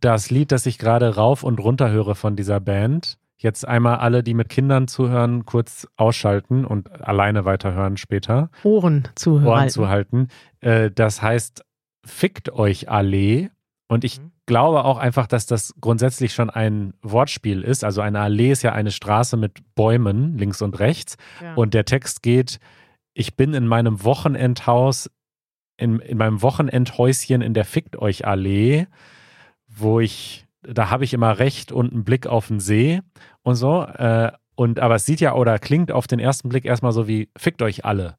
das 0.00 0.30
Lied, 0.30 0.52
das 0.52 0.66
ich 0.66 0.78
gerade 0.78 1.16
rauf 1.16 1.42
und 1.42 1.58
runter 1.58 1.90
höre 1.90 2.14
von 2.14 2.36
dieser 2.36 2.60
Band, 2.60 3.18
jetzt 3.38 3.66
einmal 3.66 3.96
alle, 3.96 4.22
die 4.22 4.34
mit 4.34 4.48
Kindern 4.48 4.88
zuhören, 4.88 5.44
kurz 5.44 5.86
ausschalten 5.96 6.64
und 6.64 6.90
alleine 7.02 7.44
weiterhören 7.44 7.96
später. 7.96 8.50
Ohren 8.62 9.08
zuhören. 9.14 9.46
Ohren 9.46 9.68
zu 9.68 9.88
halten. 9.88 10.28
Äh, 10.60 10.90
das 10.90 11.22
heißt, 11.22 11.64
fickt 12.04 12.50
euch 12.52 12.88
Allee. 12.88 13.50
Und 13.88 14.04
ich 14.04 14.18
Mhm. 14.20 14.32
glaube 14.46 14.84
auch 14.84 14.98
einfach, 14.98 15.26
dass 15.26 15.46
das 15.46 15.74
grundsätzlich 15.80 16.32
schon 16.34 16.50
ein 16.50 16.94
Wortspiel 17.02 17.62
ist. 17.62 17.84
Also 17.84 18.00
eine 18.00 18.20
Allee 18.20 18.50
ist 18.50 18.62
ja 18.62 18.72
eine 18.72 18.90
Straße 18.90 19.36
mit 19.36 19.60
Bäumen 19.74 20.38
links 20.38 20.62
und 20.62 20.78
rechts. 20.80 21.16
Ja. 21.42 21.54
Und 21.54 21.74
der 21.74 21.84
Text 21.84 22.22
geht, 22.22 22.58
ich 23.14 23.36
bin 23.36 23.54
in 23.54 23.66
meinem 23.66 24.02
Wochenendhaus, 24.02 25.10
in, 25.76 26.00
in 26.00 26.16
meinem 26.18 26.42
Wochenendhäuschen 26.42 27.42
in 27.42 27.54
der 27.54 27.64
Fickt 27.64 27.96
euch 27.96 28.26
Allee, 28.26 28.86
wo 29.68 30.00
ich, 30.00 30.45
da 30.68 30.90
habe 30.90 31.04
ich 31.04 31.12
immer 31.14 31.38
recht 31.38 31.72
und 31.72 31.92
einen 31.92 32.04
Blick 32.04 32.26
auf 32.26 32.48
den 32.48 32.60
See 32.60 33.00
und 33.42 33.54
so. 33.56 33.82
Äh, 33.82 34.32
und 34.54 34.80
aber 34.80 34.94
es 34.96 35.04
sieht 35.06 35.20
ja 35.20 35.34
oder 35.34 35.58
klingt 35.58 35.92
auf 35.92 36.06
den 36.06 36.18
ersten 36.18 36.48
Blick 36.48 36.64
erstmal 36.64 36.92
so 36.92 37.06
wie 37.08 37.28
Fickt 37.36 37.62
euch 37.62 37.84
alle. 37.84 38.16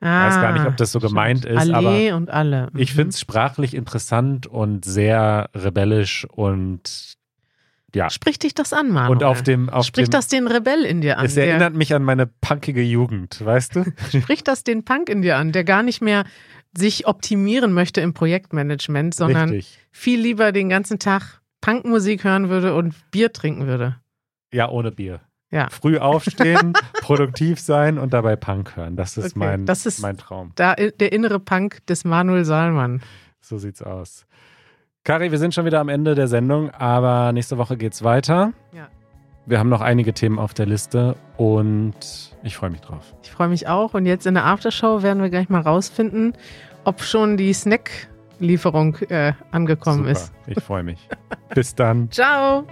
weiß 0.00 0.34
gar 0.40 0.52
nicht, 0.52 0.66
ob 0.66 0.76
das 0.76 0.92
so 0.92 0.98
stimmt. 0.98 1.10
gemeint 1.12 1.44
ist, 1.44 1.58
Allee 1.72 2.12
und 2.12 2.30
alle. 2.30 2.68
Ich 2.76 2.92
Mhm. 2.92 2.96
finde 2.96 3.08
es 3.10 3.20
sprachlich 3.20 3.74
interessant 3.74 4.46
und 4.46 4.84
sehr 4.84 5.48
rebellisch 5.54 6.26
und 6.30 7.14
ja. 7.94 8.08
Sprich 8.08 8.38
dich 8.38 8.54
das 8.54 8.72
an, 8.72 8.90
Manuel. 8.90 9.10
Und 9.10 9.22
auf 9.22 9.42
dem, 9.42 9.68
auf 9.68 9.84
Sprich 9.84 10.06
dem, 10.06 10.12
das 10.12 10.26
den 10.28 10.46
Rebell 10.46 10.84
in 10.84 11.02
dir 11.02 11.18
an. 11.18 11.26
es 11.26 11.36
erinnert 11.36 11.74
mich 11.74 11.94
an 11.94 12.02
meine 12.02 12.26
punkige 12.26 12.82
Jugend, 12.82 13.44
weißt 13.44 13.76
du? 13.76 13.84
sprich 14.18 14.42
das 14.42 14.64
den 14.64 14.82
Punk 14.84 15.10
in 15.10 15.20
dir 15.20 15.36
an, 15.36 15.52
der 15.52 15.62
gar 15.64 15.82
nicht 15.82 16.00
mehr 16.00 16.24
sich 16.74 17.06
optimieren 17.06 17.74
möchte 17.74 18.00
im 18.00 18.14
Projektmanagement, 18.14 19.14
sondern 19.14 19.50
Richtig. 19.50 19.78
viel 19.90 20.18
lieber 20.20 20.52
den 20.52 20.70
ganzen 20.70 20.98
Tag 20.98 21.41
Punkmusik 21.62 22.24
hören 22.24 22.50
würde 22.50 22.74
und 22.74 22.94
Bier 23.10 23.32
trinken 23.32 23.66
würde. 23.66 23.96
Ja, 24.52 24.68
ohne 24.68 24.90
Bier. 24.92 25.20
Ja. 25.50 25.68
Früh 25.70 25.96
aufstehen, 25.98 26.74
produktiv 27.00 27.58
sein 27.60 27.96
und 27.98 28.12
dabei 28.12 28.36
Punk 28.36 28.76
hören. 28.76 28.96
Das 28.96 29.16
ist, 29.16 29.30
Okay, 29.36 29.38
mein, 29.38 29.64
das 29.66 29.86
ist- 29.86 30.00
mein 30.00 30.18
Traum. 30.18 30.52
Da 30.56 30.74
der 30.74 31.12
innere 31.12 31.40
Punk 31.40 31.86
des 31.86 32.04
Manuel 32.04 32.44
Salmann. 32.44 33.00
So 33.40 33.56
sieht's 33.58 33.82
aus. 33.82 34.26
Kari, 35.04 35.30
wir 35.32 35.38
sind 35.38 35.52
schon 35.54 35.64
wieder 35.64 35.80
am 35.80 35.88
Ende 35.88 36.14
der 36.14 36.28
Sendung, 36.28 36.70
aber 36.70 37.32
nächste 37.32 37.58
Woche 37.58 37.76
geht's 37.76 38.02
weiter. 38.04 38.52
Ja. 38.72 38.88
Wir 39.46 39.58
haben 39.58 39.68
noch 39.68 39.80
einige 39.80 40.14
Themen 40.14 40.38
auf 40.38 40.54
der 40.54 40.66
Liste 40.66 41.16
und 41.36 41.96
ich 42.44 42.56
freue 42.56 42.70
mich 42.70 42.80
drauf. 42.80 43.12
Ich 43.24 43.30
freue 43.32 43.48
mich 43.48 43.66
auch. 43.66 43.94
Und 43.94 44.06
jetzt 44.06 44.26
in 44.26 44.34
der 44.34 44.46
Aftershow 44.46 45.02
werden 45.02 45.20
wir 45.20 45.30
gleich 45.30 45.48
mal 45.48 45.60
rausfinden, 45.60 46.34
ob 46.84 47.02
schon 47.02 47.36
die 47.36 47.52
Snack-Lieferung 48.42 48.96
äh, 49.08 49.32
angekommen 49.50 49.98
Super. 49.98 50.10
ist. 50.10 50.32
Ich 50.46 50.62
freue 50.62 50.82
mich. 50.82 51.08
Bis 51.54 51.74
dann. 51.74 52.10
Ciao! 52.10 52.66